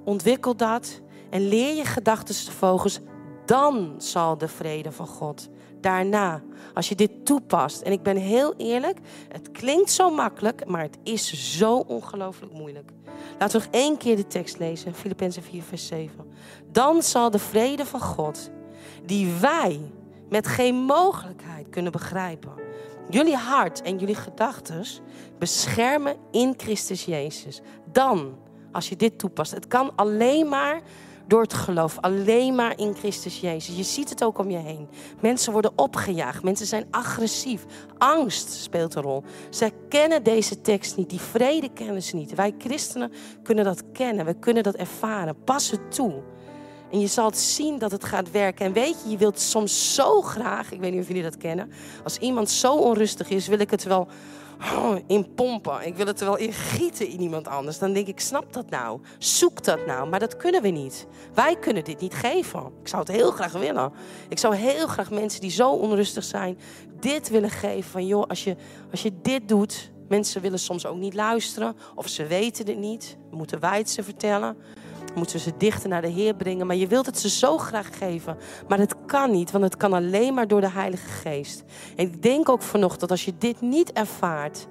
Ontwikkel 0.05 0.57
dat. 0.57 1.01
En 1.31 1.49
leer 1.49 1.75
je 1.75 1.85
gedachten 1.85 2.35
te 2.35 2.53
vogels. 2.53 3.01
Dan 3.45 3.95
zal 3.99 4.39
de 4.39 4.49
vrede 4.49 4.93
van 4.93 5.07
God 5.07 5.49
daarna, 5.81 6.43
als 6.75 6.89
je 6.89 6.95
dit 6.95 7.11
toepast. 7.25 7.81
En 7.81 7.93
ik 7.93 8.03
ben 8.03 8.17
heel 8.17 8.55
eerlijk, 8.57 8.99
het 9.29 9.51
klinkt 9.51 9.91
zo 9.91 10.11
makkelijk, 10.11 10.67
maar 10.67 10.83
het 10.83 10.99
is 11.03 11.57
zo 11.59 11.77
ongelooflijk 11.77 12.53
moeilijk. 12.53 12.91
Laten 13.39 13.61
we 13.61 13.67
nog 13.67 13.75
één 13.75 13.97
keer 13.97 14.17
de 14.17 14.27
tekst 14.27 14.59
lezen, 14.59 14.95
Filippenzen 14.95 15.43
4, 15.43 15.63
vers 15.63 15.87
7. 15.87 16.33
Dan 16.71 17.03
zal 17.03 17.31
de 17.31 17.39
vrede 17.39 17.87
van 17.87 18.01
God, 18.01 18.51
die 19.05 19.33
wij 19.41 19.81
met 20.29 20.47
geen 20.47 20.75
mogelijkheid 20.75 21.69
kunnen 21.69 21.93
begrijpen, 21.93 22.53
jullie 23.11 23.37
hart 23.37 23.83
en 23.83 23.99
jullie 23.99 24.15
gedachten 24.15 24.85
beschermen 25.39 26.17
in 26.31 26.55
Christus 26.57 27.05
Jezus. 27.05 27.61
Dan, 27.93 28.39
als 28.73 28.89
je 28.89 28.97
dit 28.97 29.19
toepast, 29.19 29.51
het 29.51 29.67
kan 29.67 29.93
alleen 29.97 30.49
maar 30.49 30.81
door 31.33 31.43
het 31.43 31.55
geloof. 31.55 31.99
Alleen 32.01 32.55
maar 32.55 32.79
in 32.79 32.95
Christus 32.95 33.41
Jezus. 33.41 33.77
Je 33.77 33.83
ziet 33.83 34.09
het 34.11 34.25
ook 34.25 34.39
om 34.39 34.51
je 34.51 34.59
heen. 34.59 34.89
Mensen 35.21 35.53
worden 35.53 35.73
opgejaagd. 35.77 36.43
Mensen 36.43 36.67
zijn 36.67 36.87
agressief. 36.91 37.65
Angst 37.99 38.53
speelt 38.53 38.95
een 38.95 39.03
rol. 39.03 39.23
Zij 39.51 39.73
kennen 39.89 40.23
deze 40.23 40.61
tekst 40.61 40.97
niet. 40.97 41.11
Die 41.11 41.21
vrede 41.21 41.69
kennen 41.73 42.03
ze 42.03 42.17
niet. 42.17 42.35
Wij 42.35 42.55
christenen 42.59 43.13
kunnen 43.43 43.65
dat 43.65 43.83
kennen. 43.93 44.25
We 44.25 44.35
kunnen 44.35 44.63
dat 44.63 44.75
ervaren. 44.75 45.45
Pas 45.45 45.71
het 45.71 45.95
toe. 45.95 46.23
En 46.91 47.01
je 47.01 47.07
zal 47.07 47.27
het 47.27 47.39
zien 47.39 47.79
dat 47.79 47.91
het 47.91 48.05
gaat 48.05 48.31
werken. 48.31 48.67
En 48.67 48.73
weet 48.73 48.97
je, 49.05 49.11
je 49.11 49.17
wilt 49.17 49.41
soms 49.41 49.95
zo 49.95 50.23
graag, 50.23 50.73
ik 50.73 50.81
weet 50.81 50.93
niet 50.93 51.01
of 51.01 51.09
jullie 51.09 51.23
dat 51.23 51.37
kennen, 51.37 51.73
als 52.05 52.19
iemand 52.19 52.51
zo 52.51 52.75
onrustig 52.75 53.29
is, 53.29 53.49
wil 53.49 53.59
ik 53.59 53.71
het 53.71 53.83
wel 53.83 54.09
oh, 54.63 54.97
in 55.07 55.35
pompen. 55.35 55.87
Ik 55.87 55.97
wil 55.97 56.07
het 56.07 56.21
er 56.21 56.27
wel 56.27 56.37
in 56.37 56.53
gieten 56.53 57.09
in 57.09 57.21
iemand 57.21 57.49
anders. 57.49 57.79
Dan 57.79 57.93
denk 57.93 58.07
ik, 58.07 58.21
snap 58.21 58.53
dat 58.53 58.71
nou? 58.71 59.01
Zoek 59.19 59.65
dat 59.65 59.87
nou. 59.87 60.09
Maar 60.09 60.21
dat 60.21 60.37
kunnen 60.37 60.63
we 60.63 60.69
niet. 60.69 61.07
Wij 61.35 61.57
kunnen 61.57 61.85
dit 61.85 62.01
niet 62.01 62.15
geven. 62.15 62.61
Ik 62.81 62.89
zou 62.89 63.03
het 63.03 63.13
heel 63.13 63.31
graag 63.31 63.53
willen. 63.53 63.93
Ik 64.29 64.39
zou 64.39 64.55
heel 64.55 64.87
graag 64.87 65.11
mensen 65.11 65.41
die 65.41 65.51
zo 65.51 65.71
onrustig 65.71 66.25
zijn, 66.25 66.59
dit 67.01 67.29
willen 67.29 67.51
geven. 67.51 67.91
Van 67.91 68.07
joh, 68.07 68.27
als 68.29 68.45
je, 68.45 68.57
als 68.91 69.03
je 69.03 69.13
dit 69.23 69.49
doet, 69.49 69.91
mensen 70.09 70.43
willen 70.43 70.59
soms 70.59 70.87
ook 70.87 70.99
niet 70.99 71.15
luisteren. 71.15 71.77
Of 71.95 72.09
ze 72.09 72.27
weten 72.27 72.67
het 72.67 72.79
niet. 72.79 73.17
Moeten 73.31 73.61
wij 73.61 73.79
het 73.79 73.91
ze 73.91 74.03
vertellen? 74.03 74.57
Moeten 75.15 75.41
ze 75.41 75.53
dichter 75.57 75.89
naar 75.89 76.03
de 76.03 76.09
Heer 76.09 76.35
brengen. 76.35 76.67
Maar 76.67 76.77
je 76.77 76.87
wilt 76.87 77.07
het 77.07 77.19
ze 77.19 77.29
zo 77.29 77.59
graag 77.59 77.99
geven. 77.99 78.37
Maar 78.69 78.79
het 78.79 78.95
kan 79.07 79.31
niet, 79.31 79.51
want 79.51 79.65
het 79.65 79.77
kan 79.77 79.93
alleen 79.93 80.35
maar 80.35 80.49
door 80.49 80.61
de 80.61 80.71
Heilige 80.71 81.09
Geest. 81.09 81.63
En 81.97 82.07
ik 82.07 82.23
denk 82.23 82.49
ook 82.49 82.63
vanochtend, 82.63 83.11
als 83.11 83.25
je 83.25 83.33
dit 83.39 83.61
niet 83.61 83.93
ervaart. 83.93 84.67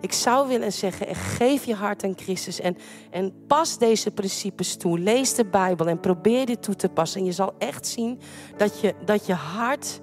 Ik 0.00 0.12
zou 0.12 0.48
willen 0.48 0.72
zeggen, 0.72 1.14
geef 1.14 1.64
je 1.64 1.74
hart 1.74 2.04
aan 2.04 2.16
Christus 2.16 2.60
en, 2.60 2.76
en 3.10 3.32
pas 3.46 3.78
deze 3.78 4.10
principes 4.10 4.76
toe. 4.76 4.98
Lees 4.98 5.34
de 5.34 5.44
Bijbel 5.44 5.86
en 5.86 6.00
probeer 6.00 6.46
dit 6.46 6.62
toe 6.62 6.76
te 6.76 6.88
passen. 6.88 7.20
En 7.20 7.26
je 7.26 7.32
zal 7.32 7.54
echt 7.58 7.86
zien 7.86 8.20
dat 8.56 8.80
je, 8.80 8.94
dat 9.04 9.26
je 9.26 9.34
hart, 9.34 10.00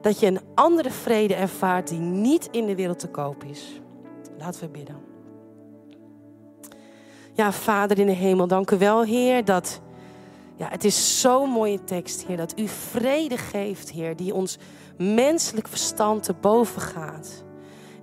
dat 0.00 0.20
je 0.20 0.26
een 0.26 0.40
andere 0.54 0.90
vrede 0.90 1.34
ervaart 1.34 1.88
die 1.88 1.98
niet 1.98 2.48
in 2.50 2.66
de 2.66 2.74
wereld 2.74 2.98
te 2.98 3.08
koop 3.08 3.44
is. 3.44 3.80
Laten 4.38 4.60
we 4.60 4.68
bidden. 4.68 5.05
Ja, 7.36 7.52
Vader 7.52 7.98
in 7.98 8.06
de 8.06 8.12
hemel, 8.12 8.46
dank 8.46 8.70
u 8.70 8.78
wel, 8.78 9.04
Heer, 9.04 9.44
dat... 9.44 9.80
Ja, 10.58 10.68
het 10.68 10.84
is 10.84 11.20
zo'n 11.20 11.50
mooie 11.50 11.84
tekst, 11.84 12.26
Heer, 12.26 12.36
dat 12.36 12.58
u 12.58 12.68
vrede 12.68 13.36
geeft, 13.36 13.90
Heer, 13.90 14.16
die 14.16 14.34
ons 14.34 14.58
menselijk 14.98 15.68
verstand 15.68 16.22
te 16.22 16.32
boven 16.32 16.80
gaat. 16.80 17.44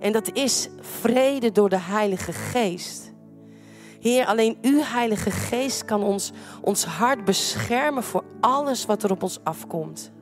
En 0.00 0.12
dat 0.12 0.32
is 0.32 0.68
vrede 0.80 1.52
door 1.52 1.68
de 1.68 1.78
Heilige 1.78 2.32
Geest. 2.32 3.12
Heer, 4.00 4.26
alleen 4.26 4.56
uw 4.62 4.80
Heilige 4.82 5.30
Geest 5.30 5.84
kan 5.84 6.02
ons, 6.02 6.32
ons 6.60 6.84
hart 6.84 7.24
beschermen 7.24 8.02
voor 8.02 8.24
alles 8.40 8.86
wat 8.86 9.02
er 9.02 9.10
op 9.10 9.22
ons 9.22 9.38
afkomt. 9.44 10.12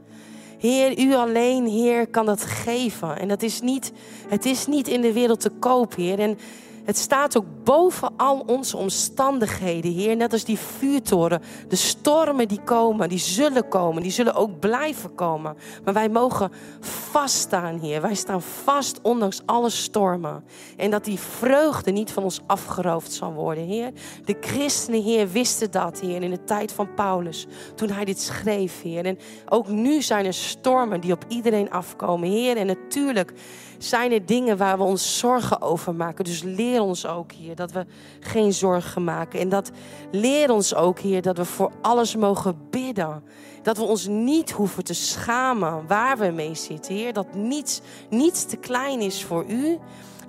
Heer, 0.59 0.99
u 0.99 1.15
alleen, 1.15 1.67
Heer, 1.67 2.07
kan 2.07 2.27
dat 2.27 2.43
geven. 2.43 3.19
En 3.19 3.29
dat 3.29 3.43
is 3.43 3.61
niet, 3.61 3.93
het 4.29 4.45
is 4.45 4.67
niet 4.67 4.89
in 4.89 5.01
de 5.01 5.13
wereld 5.13 5.41
te 5.41 5.51
koop, 5.51 5.95
Heer. 5.95 6.19
En 6.19 6.39
het 6.85 6.99
staat 6.99 7.37
ook 7.37 7.45
boven 7.65 8.13
al 8.17 8.43
onze 8.47 8.77
omstandigheden, 8.77 9.93
Heer. 9.93 10.17
Net 10.17 10.33
als 10.33 10.45
die 10.45 10.59
vuurtoren. 10.59 11.43
De 11.69 11.77
stormen 11.77 12.49
die 12.49 12.61
komen, 12.65 13.09
die 13.09 13.19
zullen 13.19 13.69
komen. 13.69 14.03
Die 14.03 14.11
zullen 14.11 14.35
ook 14.35 14.61
blijven 14.61 15.15
komen. 15.15 15.57
Maar 15.85 15.95
wij 15.95 16.09
mogen 16.09 16.51
vaststaan, 16.81 17.79
Heer. 17.79 18.01
Wij 18.01 18.15
staan 18.15 18.43
vast 18.43 19.01
ondanks 19.03 19.41
alle 19.47 19.71
stormen. 19.71 20.45
En 20.77 20.91
dat 20.91 21.05
die 21.05 21.19
vreugde 21.19 21.91
niet 21.91 22.11
van 22.11 22.23
ons 22.23 22.41
afgeroofd 22.47 23.13
zal 23.13 23.33
worden, 23.33 23.65
Heer. 23.65 23.93
De 24.25 24.37
christenen, 24.41 25.03
Heer, 25.03 25.31
wisten 25.31 25.71
dat, 25.71 26.01
Heer, 26.01 26.23
in 26.23 26.31
de 26.31 26.45
tijd 26.45 26.73
van 26.73 26.95
Paulus. 26.95 27.47
Toen 27.75 27.91
hij 27.91 28.05
dit 28.05 28.21
schreef, 28.21 28.83
Heer. 28.83 29.05
En 29.05 29.19
ook 29.49 29.69
nu 29.69 30.03
zijn 30.03 30.27
er 30.27 30.35
stormen 30.35 31.01
die 31.01 31.13
op 31.13 31.25
iedereen 31.29 31.71
afkomen, 31.71 32.29
Heer. 32.29 32.57
En 32.57 32.67
natuurlijk 32.67 33.33
zijn 33.85 34.13
er 34.13 34.27
dingen 34.27 34.57
waar 34.57 34.79
we 34.79 34.85
ons 34.85 35.19
zorgen 35.19 35.61
over 35.61 35.95
maken. 35.95 36.25
Dus 36.25 36.43
leer 36.43 36.81
ons 36.81 37.07
ook, 37.07 37.33
Heer, 37.33 37.55
dat 37.55 37.73
we 37.73 37.87
geen 38.21 38.53
zorgen 38.53 39.05
maken. 39.05 39.41
En 39.41 39.49
dat 39.49 39.71
leer 40.11 40.51
ons 40.51 40.75
ook, 40.75 40.99
Heer, 40.99 41.23
dat 41.23 41.37
we 41.37 41.45
voor 41.45 41.73
alles 41.81 42.17
mogen 42.17 42.57
bidden. 42.71 43.23
Dat 43.63 43.77
we 43.77 43.83
ons 43.83 44.07
niet 44.07 44.51
hoeven 44.51 44.85
te 44.85 44.95
schamen 44.95 45.87
waar 45.87 46.19
we 46.19 46.31
mee 46.31 46.55
zitten, 46.55 46.95
Heer. 46.95 47.13
Dat 47.13 47.35
niets, 47.35 47.81
niets 48.11 48.45
te 48.45 48.57
klein 48.57 49.01
is 49.01 49.25
voor 49.25 49.45
U. 49.49 49.79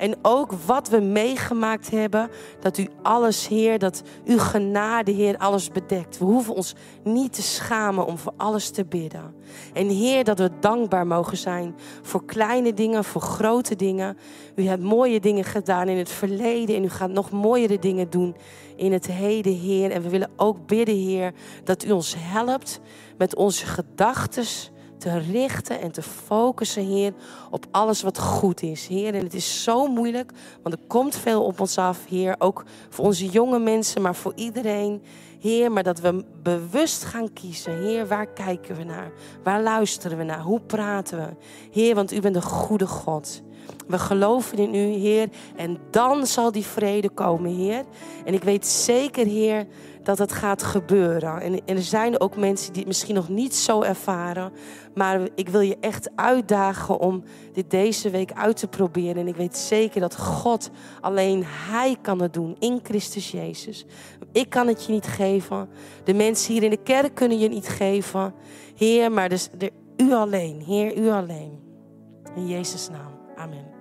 En 0.04 0.16
ook 0.22 0.52
wat 0.66 0.90
we 0.90 1.00
meegemaakt 1.00 1.90
hebben, 1.90 2.30
dat 2.60 2.78
u 2.78 2.88
alles, 3.02 3.48
Heer, 3.48 3.80
dat 3.80 4.02
uw 4.26 4.38
genade, 4.38 5.12
Heer, 5.12 5.38
alles 5.38 5.72
bedekt. 5.72 6.18
We 6.18 6.26
hoeven 6.26 6.56
ons 6.56 6.76
niet 7.04 7.34
te 7.34 7.42
schamen 7.42 8.06
om 8.06 8.18
voor 8.18 8.34
alles 8.38 8.70
te 8.70 8.86
bidden. 8.86 9.36
En 9.74 9.90
Heer, 9.90 10.24
dat 10.24 10.40
we 10.40 10.52
dankbaar 10.60 11.08
mogen 11.08 11.38
zijn 11.38 11.76
voor 12.02 12.26
kleine 12.26 12.74
dingen, 12.74 13.04
voor 13.04 13.22
grote 13.22 13.76
dingen. 13.76 14.18
U 14.56 14.68
hebt 14.68 14.84
mooie 14.84 15.20
dingen 15.20 15.44
gedaan 15.44 15.88
in 15.88 15.98
het 15.98 16.10
verleden 16.10 16.76
en 16.76 16.84
u 16.84 16.90
gaat 16.90 17.12
nog 17.12 17.32
mooiere 17.32 17.80
dingen 17.80 18.10
doen 18.10 18.36
in 18.76 18.92
het 18.92 19.08
heden, 19.08 19.54
Heer. 19.54 19.92
En 19.92 20.02
we 20.02 20.10
willen 20.10 20.32
ook 20.36 20.68
bidden, 20.68 20.96
Heer, 20.96 21.34
dat 21.64 21.86
u 21.86 21.92
ons 21.92 22.16
helpt 22.18 22.80
met 23.18 23.36
onze 23.36 23.66
gedachten 23.66 24.46
te 25.04 25.18
richten 25.18 25.82
en 25.82 25.92
te 25.92 26.02
focussen, 26.02 26.84
Heer, 26.86 27.14
op 27.50 27.66
alles 27.72 28.02
wat 28.02 28.20
goed 28.20 28.62
is, 28.62 28.88
Heer. 28.88 29.14
En 29.14 29.24
het 29.24 29.34
is 29.34 29.64
zo 29.64 29.88
moeilijk, 29.88 30.32
want 30.62 30.76
er 30.76 30.82
komt 30.88 31.16
veel 31.16 31.44
op 31.44 31.60
ons 31.60 31.78
af, 31.78 32.06
Heer. 32.06 32.36
Ook 32.38 32.64
voor 32.90 33.06
onze 33.06 33.30
jonge 33.30 33.60
mensen, 33.60 34.02
maar 34.02 34.16
voor 34.16 34.32
iedereen, 34.36 35.02
Heer. 35.40 35.72
Maar 35.72 35.84
dat 35.84 36.00
we 36.00 36.26
bewust 36.44 37.04
gaan 37.04 37.34
kiezen, 37.34 37.78
Heer, 37.78 38.08
waar 38.08 38.28
kijken 38.28 38.76
we 38.76 38.84
naar? 38.84 39.12
Waar 39.44 39.62
luisteren 39.62 40.18
we 40.18 40.24
naar? 40.24 40.42
Hoe 40.42 40.60
praten 40.60 41.18
we? 41.18 41.36
Heer, 41.72 41.96
want 41.96 42.12
U 42.12 42.20
bent 42.20 42.36
een 42.36 42.42
goede 42.42 42.88
God. 42.88 43.42
We 43.88 44.00
geloven 44.00 44.58
in 44.58 44.76
U, 44.76 44.94
Heer. 44.94 45.30
En 45.56 45.78
dan 45.92 46.26
zal 46.26 46.52
die 46.52 46.66
vrede 46.66 47.10
komen, 47.10 47.56
Heer. 47.56 47.84
En 48.26 48.34
ik 48.34 48.44
weet 48.44 48.68
zeker, 48.68 49.26
Heer, 49.26 49.68
dat 50.04 50.18
het 50.18 50.32
gaat 50.32 50.64
gebeuren. 50.64 51.42
En, 51.42 51.62
er 51.66 51.82
zijn 51.82 52.20
ook 52.20 52.36
mensen 52.36 52.68
die 52.68 52.80
het 52.80 52.88
misschien 52.88 53.16
nog 53.16 53.30
niet 53.30 53.56
zo 53.56 53.82
ervaren. 53.82 54.52
Maar 54.94 55.20
ik 55.36 55.50
wil 55.50 55.62
je 55.62 55.78
echt 55.80 56.10
uitdagen 56.16 57.00
om 57.00 57.24
dit 57.54 57.72
deze 57.72 58.10
week 58.10 58.34
uit 58.34 58.58
te 58.58 58.68
proberen. 58.68 59.16
En 59.16 59.28
ik 59.28 59.36
weet 59.36 59.58
zeker 59.58 60.02
dat 60.02 60.18
God 60.18 60.70
alleen 61.02 61.44
Hij 61.46 61.98
kan 62.02 62.22
het 62.22 62.34
doen 62.34 62.56
in 62.60 62.80
Christus 62.84 63.32
Jezus. 63.32 63.86
Ik 64.32 64.50
kan 64.50 64.68
het 64.68 64.86
je 64.86 64.92
niet 64.92 65.08
geven. 65.08 65.70
De 66.04 66.14
mensen 66.14 66.54
hier 66.54 66.64
in 66.64 66.70
de 66.70 66.84
kerk 66.84 67.16
kunnen 67.16 67.40
je 67.40 67.50
niet 67.50 67.68
geven. 67.68 68.34
Heer, 68.76 69.12
maar 69.12 69.30
dus, 69.30 69.50
u 69.98 70.14
alleen. 70.14 70.62
Heer, 70.62 70.98
u 70.98 71.10
alleen. 71.10 71.60
In 72.36 72.48
Jezus' 72.48 72.90
naam. 72.90 73.13
Amen. 73.44 73.73